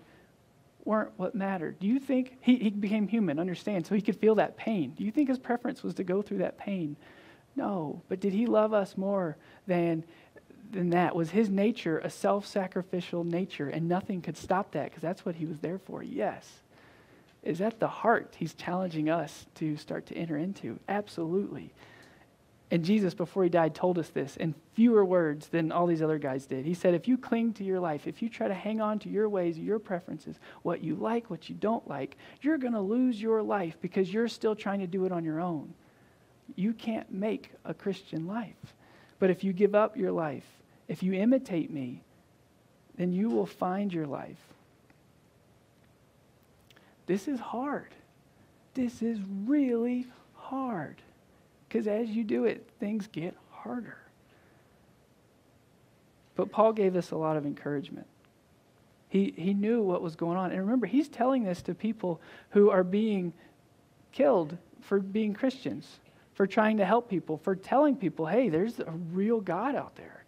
[0.86, 1.80] weren't what mattered.
[1.80, 4.94] Do you think he, he became human, understand, so he could feel that pain?
[4.98, 6.98] Do you think his preference was to go through that pain?
[7.56, 8.02] No.
[8.10, 10.04] But did he love us more than,
[10.72, 11.16] than that?
[11.16, 15.36] Was his nature a self sacrificial nature and nothing could stop that because that's what
[15.36, 16.04] he was there for?
[16.04, 16.63] Yes.
[17.44, 20.80] Is that the heart he's challenging us to start to enter into?
[20.88, 21.74] Absolutely.
[22.72, 26.18] And Jesus, before he died, told us this in fewer words than all these other
[26.18, 26.66] guys did.
[26.66, 29.10] He said, If you cling to your life, if you try to hang on to
[29.10, 33.22] your ways, your preferences, what you like, what you don't like, you're going to lose
[33.22, 35.74] your life because you're still trying to do it on your own.
[36.56, 38.74] You can't make a Christian life.
[39.20, 40.46] But if you give up your life,
[40.88, 42.02] if you imitate me,
[42.96, 44.53] then you will find your life.
[47.06, 47.94] This is hard.
[48.74, 51.02] This is really hard.
[51.68, 53.98] Because as you do it, things get harder.
[56.36, 58.08] But Paul gave us a lot of encouragement.
[59.10, 60.52] He, he knew what was going on.
[60.52, 63.34] And remember, he's telling this to people who are being
[64.12, 66.00] killed for being Christians,
[66.34, 70.24] for trying to help people, for telling people, hey, there's a real God out there.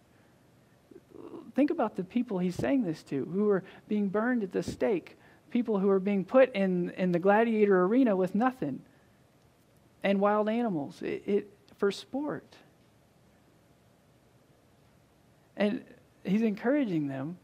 [1.54, 5.16] Think about the people he's saying this to who are being burned at the stake,
[5.50, 8.80] people who are being put in, in the gladiator arena with nothing
[10.02, 12.56] and wild animals it, it, for sport.
[15.56, 15.82] And
[16.24, 17.38] he's encouraging them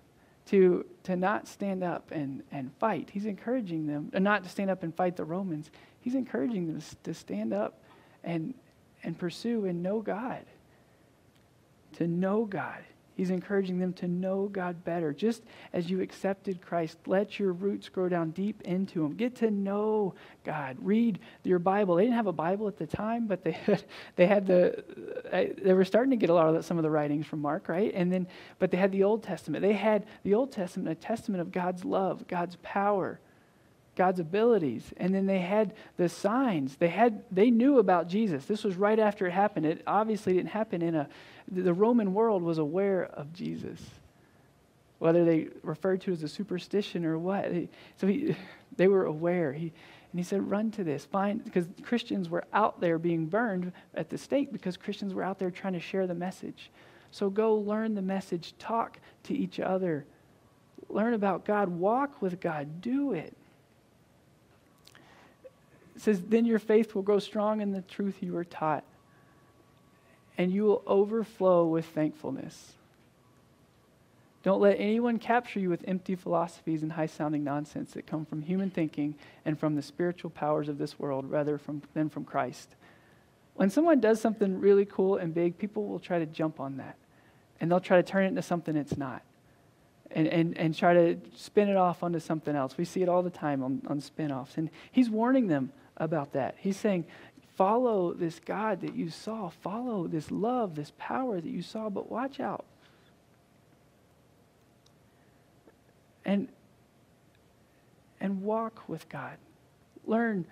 [0.47, 3.11] to, to not stand up and, and fight.
[3.13, 5.71] He's encouraging them, uh, not to stand up and fight the Romans.
[6.01, 7.81] He's encouraging them to stand up
[8.23, 8.55] and,
[9.03, 10.45] and pursue and know God.
[11.95, 12.83] To know God.
[13.17, 15.13] He's encouraging them to know God better.
[15.13, 19.15] Just as you accepted Christ, let your roots grow down deep into Him.
[19.15, 20.77] Get to know God.
[20.81, 21.97] Read your Bible.
[21.97, 23.85] They didn't have a Bible at the time, but they had,
[24.17, 24.83] they had the
[25.33, 27.41] uh, they were starting to get a lot of the, some of the writings from
[27.41, 27.93] Mark, right?
[27.95, 28.27] And then,
[28.59, 29.63] but they had the Old Testament.
[29.63, 33.21] They had the Old Testament, a testament of God's love, God's power,
[33.95, 34.93] God's abilities.
[34.97, 36.77] And then they had the signs.
[36.77, 38.47] They had they knew about Jesus.
[38.47, 39.67] This was right after it happened.
[39.67, 41.09] It obviously didn't happen in a
[41.51, 43.81] the Roman world was aware of Jesus.
[44.99, 47.51] Whether they referred to it as a superstition or what.
[47.97, 48.37] So he,
[48.77, 49.53] they were aware.
[49.53, 49.73] He,
[50.13, 51.05] and he said, run to this.
[51.05, 55.39] Find because Christians were out there being burned at the stake because Christians were out
[55.39, 56.71] there trying to share the message.
[57.11, 60.05] So go learn the message, talk to each other,
[60.89, 63.37] learn about God, walk with God, do it.
[65.95, 68.85] It says, then your faith will grow strong in the truth you were taught
[70.39, 72.73] and you will overflow with thankfulness.
[74.43, 78.43] Don't let anyone capture you with empty philosophies and high sounding nonsense that come from
[78.43, 79.15] human thinking
[79.45, 82.75] and from the spiritual powers of this world rather from, than from Christ.
[83.55, 86.97] When someone does something really cool and big, people will try to jump on that.
[87.61, 89.23] And they'll try to turn it into something it's not.
[90.11, 92.77] And, and, and try to spin it off onto something else.
[92.77, 94.57] We see it all the time on, on spin offs.
[94.57, 96.57] And he's warning them about that.
[96.59, 97.07] He's saying,
[97.55, 99.51] Follow this God that you saw.
[99.51, 102.65] Follow this love, this power that you saw, but watch out.
[106.25, 106.49] And,
[108.21, 109.37] and walk with God.
[110.07, 110.47] Learn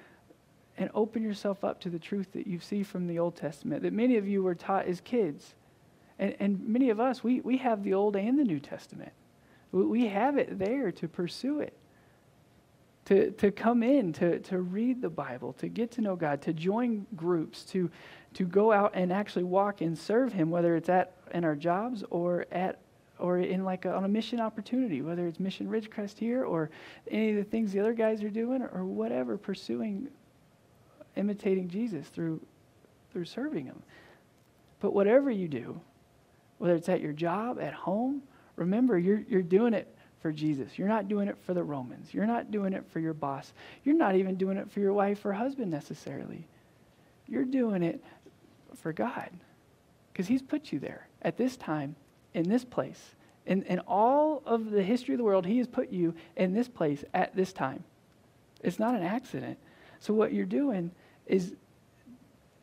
[0.76, 3.92] and open yourself up to the truth that you see from the Old Testament, that
[3.92, 5.54] many of you were taught as kids.
[6.18, 9.12] And, and many of us, we, we have the Old and the New Testament.
[9.72, 11.74] We have it there to pursue it
[13.10, 16.52] to, to come in, to, to read the Bible, to get to know God, to
[16.52, 17.90] join groups, to,
[18.34, 22.04] to go out and actually walk and serve Him, whether it's at in our jobs
[22.10, 22.78] or at
[23.18, 26.70] or in like a, on a mission opportunity, whether it's Mission Ridgecrest here or
[27.10, 30.06] any of the things the other guys are doing or whatever, pursuing,
[31.16, 32.40] imitating Jesus through,
[33.12, 33.82] through serving Him.
[34.78, 35.80] But whatever you do,
[36.58, 38.22] whether it's at your job, at home,
[38.54, 40.78] remember you're, you're doing it for Jesus.
[40.78, 42.12] You're not doing it for the Romans.
[42.12, 43.52] You're not doing it for your boss.
[43.84, 46.46] You're not even doing it for your wife or husband necessarily.
[47.26, 48.02] You're doing it
[48.76, 49.30] for God
[50.12, 51.96] because He's put you there at this time,
[52.34, 53.14] in this place.
[53.46, 56.68] In, in all of the history of the world, He has put you in this
[56.68, 57.84] place at this time.
[58.62, 59.58] It's not an accident.
[59.98, 60.90] So, what you're doing
[61.26, 61.54] is,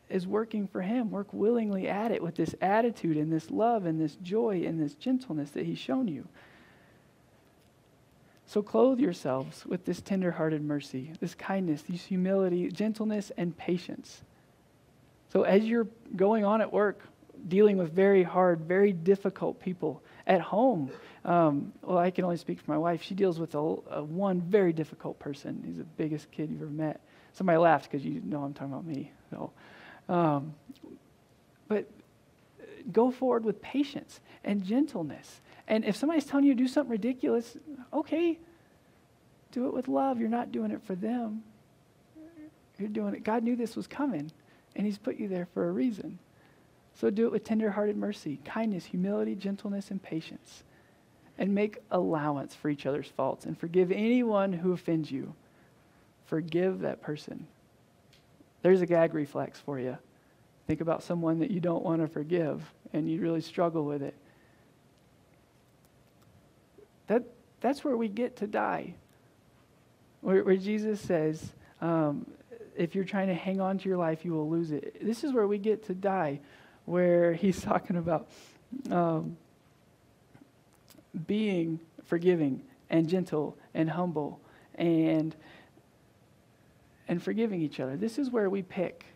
[0.08, 1.10] is working for Him.
[1.10, 4.94] Work willingly at it with this attitude and this love and this joy and this
[4.94, 6.28] gentleness that He's shown you.
[8.48, 14.22] So clothe yourselves with this tenderhearted mercy, this kindness, this humility, gentleness, and patience.
[15.30, 15.86] So as you're
[16.16, 17.02] going on at work,
[17.46, 20.90] dealing with very hard, very difficult people at home,
[21.26, 23.02] um, well, I can only speak for my wife.
[23.02, 25.62] She deals with a, a one very difficult person.
[25.66, 27.02] He's the biggest kid you've ever met.
[27.34, 29.12] Somebody laughed because you know I'm talking about me.
[29.28, 29.52] So,
[30.08, 30.54] um,
[31.68, 31.86] but
[32.90, 37.56] go forward with patience and gentleness and if somebody's telling you to do something ridiculous,
[37.92, 38.38] okay,
[39.52, 40.18] do it with love.
[40.18, 41.42] You're not doing it for them.
[42.78, 43.22] You're doing it.
[43.22, 44.32] God knew this was coming,
[44.74, 46.18] and He's put you there for a reason.
[46.94, 50.64] So do it with tenderhearted mercy, kindness, humility, gentleness, and patience.
[51.36, 55.34] And make allowance for each other's faults and forgive anyone who offends you.
[56.24, 57.46] Forgive that person.
[58.62, 59.96] There's a gag reflex for you.
[60.66, 62.62] Think about someone that you don't want to forgive
[62.92, 64.16] and you really struggle with it.
[67.08, 67.24] That,
[67.60, 68.94] that's where we get to die.
[70.20, 72.26] Where, where Jesus says, um,
[72.76, 75.04] if you're trying to hang on to your life, you will lose it.
[75.04, 76.40] This is where we get to die,
[76.84, 78.28] where he's talking about
[78.90, 79.36] um,
[81.26, 84.40] being forgiving and gentle and humble
[84.74, 85.34] and
[87.08, 87.96] and forgiving each other.
[87.96, 89.06] This is where we pick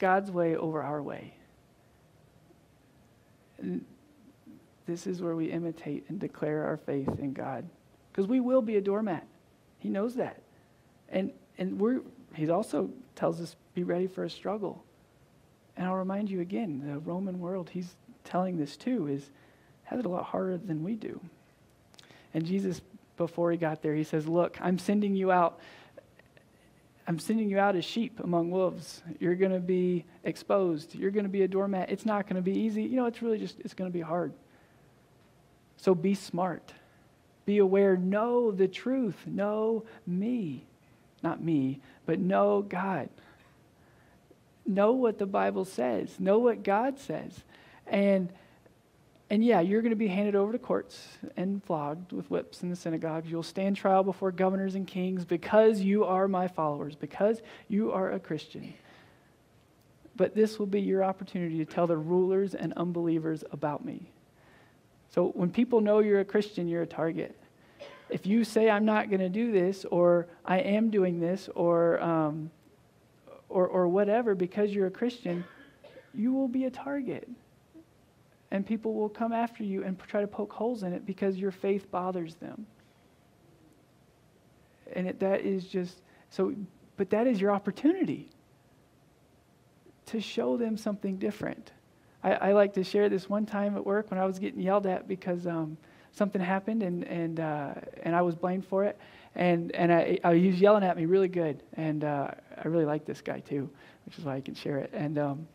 [0.00, 1.34] God's way over our way.
[4.86, 7.68] This is where we imitate and declare our faith in God.
[8.10, 9.26] Because we will be a doormat.
[9.78, 10.42] He knows that.
[11.08, 12.00] And, and we're,
[12.34, 14.84] he also tells us, be ready for a struggle.
[15.76, 19.30] And I'll remind you again, the Roman world, he's telling this too, is
[19.84, 21.20] has it a lot harder than we do.
[22.34, 22.80] And Jesus,
[23.16, 25.60] before he got there, he says, Look, I'm sending you out.
[27.08, 29.02] I'm sending you out as sheep among wolves.
[29.20, 30.94] You're going to be exposed.
[30.94, 31.88] You're going to be a doormat.
[31.88, 32.82] It's not going to be easy.
[32.82, 34.32] You know, it's really just, it's going to be hard.
[35.76, 36.72] So be smart.
[37.44, 37.96] Be aware.
[37.96, 39.26] Know the truth.
[39.26, 40.64] Know me.
[41.22, 43.08] Not me, but know God.
[44.66, 46.18] Know what the Bible says.
[46.18, 47.42] Know what God says.
[47.86, 48.32] And
[49.28, 52.70] and yeah, you're going to be handed over to courts and flogged with whips in
[52.70, 53.28] the synagogues.
[53.28, 58.12] You'll stand trial before governors and kings because you are my followers, because you are
[58.12, 58.74] a Christian.
[60.14, 64.12] But this will be your opportunity to tell the rulers and unbelievers about me.
[65.10, 67.34] So when people know you're a Christian, you're a target.
[68.08, 72.00] If you say, I'm not going to do this, or I am doing this, or,
[72.00, 72.50] um,
[73.48, 75.44] or, or whatever, because you're a Christian,
[76.14, 77.28] you will be a target.
[78.50, 81.50] And people will come after you and try to poke holes in it because your
[81.50, 82.66] faith bothers them.
[84.92, 86.00] And it, that is just
[86.30, 86.54] so,
[86.96, 88.30] but that is your opportunity
[90.06, 91.72] to show them something different.
[92.22, 94.86] I, I, like to share this one time at work when I was getting yelled
[94.86, 95.76] at because um,
[96.12, 98.98] something happened and, and, uh, and I was blamed for it.
[99.34, 101.62] And, and I, I, he was yelling at me really good.
[101.74, 103.68] And uh, I really like this guy too,
[104.06, 104.90] which is why I can share it.
[104.94, 105.46] And, um,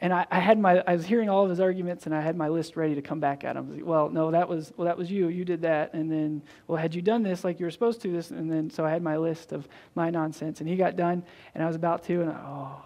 [0.00, 2.36] and I, I, had my, I was hearing all of his arguments and I had
[2.36, 3.74] my list ready to come back at him.
[3.74, 5.28] Like, well, no, that was, well, that was you.
[5.28, 5.94] You did that.
[5.94, 8.30] And then, well, had you done this like you were supposed to this?
[8.30, 11.24] And then, so I had my list of my nonsense and he got done
[11.54, 12.84] and I was about to, and I, oh,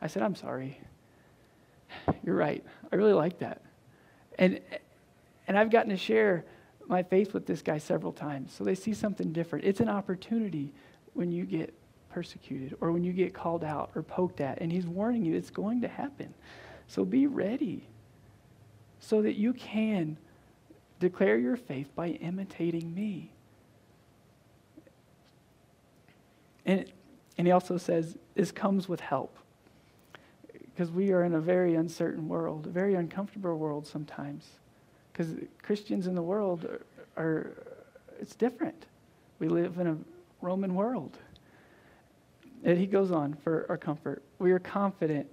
[0.00, 0.78] I said, I'm sorry.
[2.22, 2.64] You're right.
[2.92, 3.62] I really like that.
[4.38, 4.60] And,
[5.46, 6.44] and I've gotten to share
[6.86, 8.52] my faith with this guy several times.
[8.52, 9.64] So they see something different.
[9.64, 10.72] It's an opportunity
[11.14, 11.74] when you get
[12.10, 14.60] persecuted or when you get called out or poked at.
[14.60, 16.32] And he's warning you it's going to happen.
[16.86, 17.82] So be ready
[19.00, 20.16] so that you can
[20.98, 23.30] declare your faith by imitating me.
[26.64, 26.86] And,
[27.36, 29.36] and he also says this comes with help
[30.78, 34.46] because we are in a very uncertain world, a very uncomfortable world sometimes.
[35.12, 36.86] Because Christians in the world are,
[37.20, 37.64] are,
[38.20, 38.86] it's different.
[39.40, 39.96] We live in a
[40.40, 41.18] Roman world.
[42.62, 44.22] And he goes on for our comfort.
[44.38, 45.26] We are confident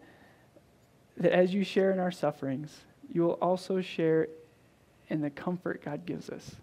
[1.17, 2.75] that as you share in our sufferings,
[3.13, 4.27] you will also share
[5.09, 6.55] in the comfort God gives us.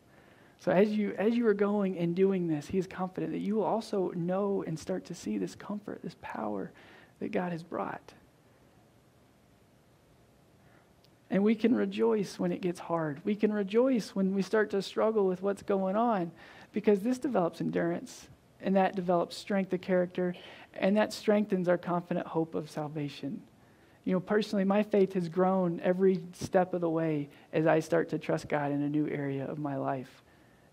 [0.59, 3.55] So as you as you are going and doing this, he is confident that you
[3.55, 6.73] will also know and start to see this comfort, this power
[7.21, 8.15] that God has brought.
[11.33, 13.23] And we can rejoice when it gets hard.
[13.25, 16.31] We can rejoice when we start to struggle with what's going on
[16.73, 18.29] because this develops endurance
[18.61, 20.35] and that develops strength of character
[20.75, 23.41] and that strengthens our confident hope of salvation.
[24.05, 28.11] You know, personally, my faith has grown every step of the way as I start
[28.11, 30.23] to trust God in a new area of my life.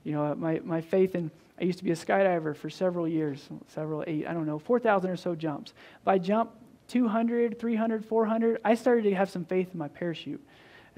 [0.04, 3.48] You know, my, my faith in, I used to be a skydiver for several years,
[3.68, 5.74] several, eight, I don't know, 4,000 or so jumps.
[6.06, 6.52] I jump
[6.90, 10.44] 200, 300, 400, I started to have some faith in my parachute.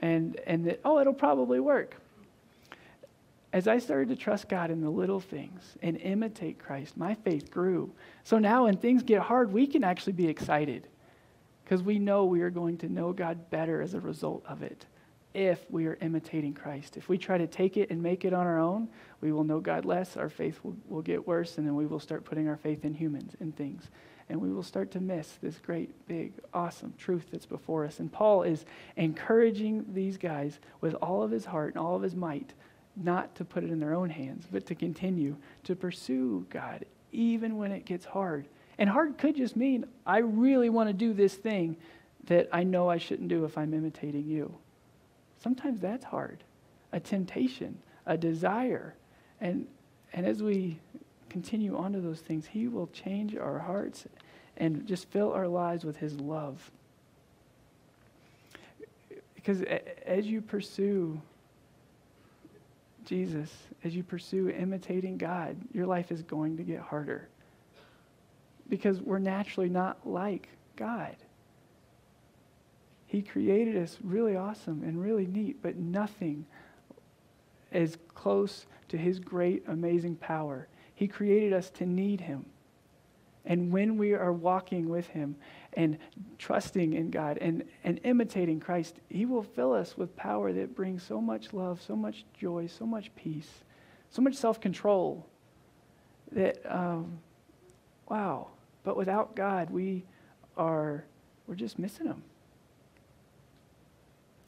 [0.02, 1.96] And, and that, oh, it'll probably work.
[3.54, 7.52] As I started to trust God in the little things and imitate Christ, my faith
[7.52, 7.92] grew.
[8.24, 10.88] So now when things get hard, we can actually be excited
[11.64, 14.86] because we know we are going to know God better as a result of it
[15.34, 16.98] if we are imitating Christ.
[16.98, 18.90] If we try to take it and make it on our own,
[19.22, 22.00] we will know God less, our faith will, will get worse, and then we will
[22.00, 23.90] start putting our faith in humans and things.
[24.32, 28.00] And we will start to miss this great, big, awesome truth that's before us.
[28.00, 28.66] And Paul is
[28.96, 32.54] encouraging these guys with all of his heart and all of his might
[32.96, 37.58] not to put it in their own hands, but to continue to pursue God even
[37.58, 38.48] when it gets hard
[38.82, 41.78] and hard could just mean I really want to do this thing
[42.26, 44.56] that I know I shouldn't do if I'm imitating you.
[45.38, 46.44] Sometimes that's hard.
[46.92, 47.78] A temptation,
[48.08, 48.96] a desire.
[49.40, 49.68] And,
[50.14, 50.80] and as we
[51.30, 54.08] continue on to those things, He will change our hearts
[54.62, 56.70] and just fill our lives with His love.
[59.34, 59.64] Because
[60.06, 61.20] as you pursue
[63.04, 63.50] Jesus,
[63.84, 67.28] as you pursue imitating God, your life is going to get harder
[68.70, 71.16] because we're naturally not like God.
[73.08, 76.46] He created us really awesome and really neat, but nothing
[77.72, 80.68] is close to His great, amazing power.
[80.94, 82.46] He created us to need Him.
[83.46, 85.36] And when we are walking with Him
[85.74, 85.98] and
[86.38, 91.04] trusting in God and, and imitating Christ, He will fill us with power that brings
[91.04, 93.50] so much love, so much joy, so much peace,
[94.10, 95.26] so much self control
[96.32, 97.20] that, um,
[98.10, 98.50] wow,
[98.84, 100.04] but without God, we
[100.56, 101.04] are
[101.52, 102.24] we're just missing him.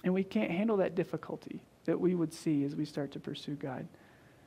[0.06, 3.56] And we can't handle that difficulty that we would see as we start to pursue
[3.56, 3.86] God.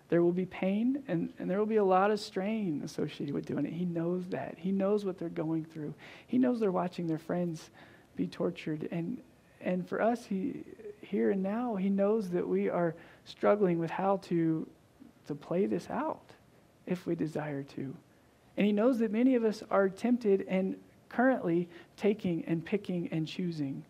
[0.08, 3.46] There will be pain and, and there will be a lot of strain associated with
[3.46, 3.72] doing it.
[3.72, 4.54] He knows that.
[4.56, 5.94] He knows what they're going through.
[6.26, 7.70] He knows they're watching their friends
[8.14, 8.88] be tortured.
[8.90, 9.18] And
[9.60, 10.62] and for us, he
[11.00, 12.94] here and now, he knows that we are
[13.24, 14.68] struggling with how to
[15.26, 16.30] to play this out
[16.86, 17.96] if we desire to.
[18.56, 20.76] And he knows that many of us are tempted and
[21.08, 23.84] currently taking and picking and choosing.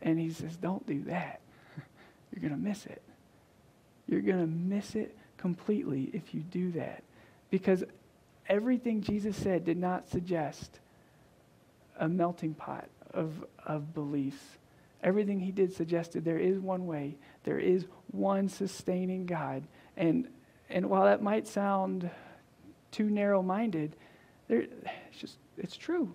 [0.00, 1.40] And he says, Don't do that.
[2.32, 3.02] You're going to miss it.
[4.08, 7.02] You're going to miss it completely if you do that.
[7.50, 7.84] Because
[8.48, 10.78] everything Jesus said did not suggest
[11.98, 14.42] a melting pot of, of beliefs.
[15.02, 19.62] Everything he did suggested there is one way, there is one sustaining God.
[19.96, 20.28] And,
[20.68, 22.10] and while that might sound
[22.90, 23.96] too narrow minded,
[24.48, 26.12] it's just, it's true.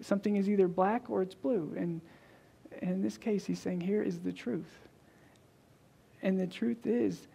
[0.00, 1.74] Something is either black or it's blue.
[1.76, 2.00] And,
[2.80, 4.88] and in this case, he's saying, here is the truth.
[6.22, 7.26] And the truth is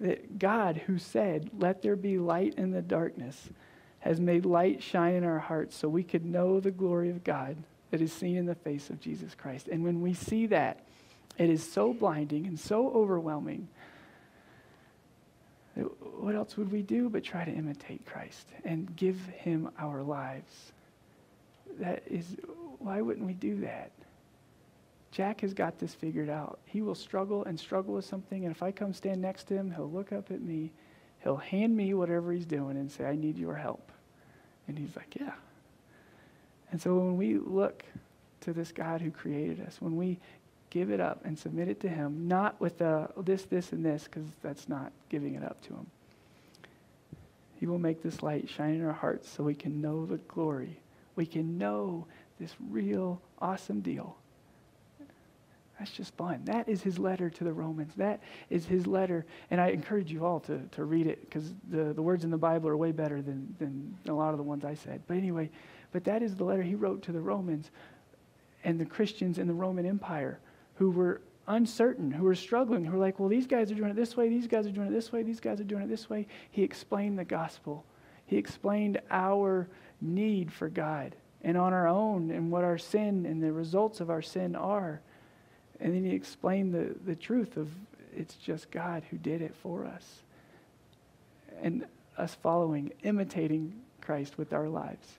[0.00, 3.48] that God, who said, Let there be light in the darkness,
[4.00, 7.56] has made light shine in our hearts so we could know the glory of God
[7.90, 9.68] that is seen in the face of Jesus Christ.
[9.68, 10.80] And when we see that,
[11.38, 13.68] it is so blinding and so overwhelming
[16.18, 20.72] what else would we do but try to imitate Christ and give him our lives?
[21.78, 22.36] That is,
[22.78, 23.90] why wouldn't we do that?
[25.12, 26.58] Jack has got this figured out.
[26.66, 29.70] He will struggle and struggle with something, and if I come stand next to him,
[29.70, 30.72] he'll look up at me,
[31.22, 33.92] he'll hand me whatever he's doing and say, I need your help.
[34.68, 35.32] And he's like, Yeah.
[36.72, 37.84] And so when we look
[38.40, 40.18] to this God who created us, when we
[40.70, 44.04] give it up and submit it to Him, not with the, this, this, and this,
[44.04, 45.86] because that's not giving it up to Him.
[47.58, 50.78] He will make this light shine in our hearts so we can know the glory.
[51.14, 52.06] We can know
[52.38, 54.16] this real awesome deal.
[55.78, 56.40] That's just fun.
[56.44, 57.92] That is his letter to the Romans.
[57.96, 59.26] That is his letter.
[59.50, 62.38] And I encourage you all to, to read it because the, the words in the
[62.38, 65.02] Bible are way better than, than a lot of the ones I said.
[65.06, 65.50] But anyway,
[65.92, 67.70] but that is the letter he wrote to the Romans
[68.64, 70.40] and the Christians in the Roman Empire
[70.76, 73.96] who were uncertain, who were struggling, who were like, well, these guys are doing it
[73.96, 76.10] this way, these guys are doing it this way, these guys are doing it this
[76.10, 76.26] way.
[76.50, 77.84] He explained the gospel.
[78.24, 79.68] He explained our
[80.00, 84.10] need for God and on our own and what our sin and the results of
[84.10, 85.00] our sin are.
[85.80, 87.68] And then he explained the, the truth of
[88.14, 90.22] it's just God who did it for us.
[91.62, 95.18] And us following, imitating Christ with our lives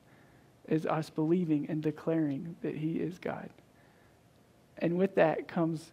[0.68, 3.50] is us believing and declaring that He is God.
[4.80, 5.92] And with that comes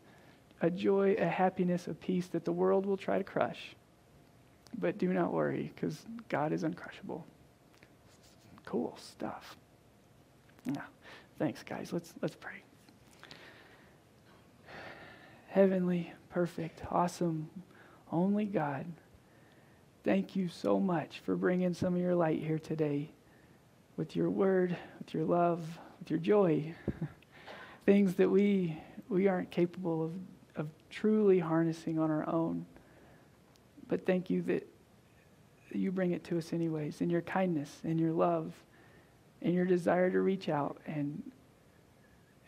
[0.60, 3.76] a joy, a happiness, a peace that the world will try to crush.
[4.78, 7.22] But do not worry, because God is uncrushable.
[8.64, 9.56] Cool stuff.
[10.64, 10.82] Yeah.
[11.38, 11.92] Thanks, guys.
[11.92, 12.63] Let's, let's pray.
[15.54, 17.48] Heavenly, perfect, awesome,
[18.10, 18.86] only God,
[20.02, 23.12] thank you so much for bringing some of your light here today
[23.96, 25.60] with your word, with your love,
[26.00, 26.74] with your joy.
[27.86, 30.12] Things that we, we aren't capable of,
[30.56, 32.66] of truly harnessing on our own.
[33.86, 34.68] But thank you that
[35.70, 38.52] you bring it to us anyways, in your kindness, in your love,
[39.40, 41.22] in your desire to reach out and,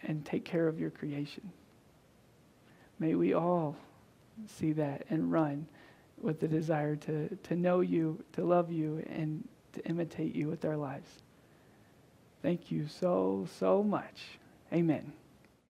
[0.03, 1.53] and take care of your creation.
[2.99, 3.77] May we all
[4.47, 5.67] see that and run
[6.21, 10.65] with the desire to, to know you, to love you, and to imitate you with
[10.65, 11.09] our lives.
[12.43, 14.39] Thank you so, so much.
[14.73, 15.13] Amen.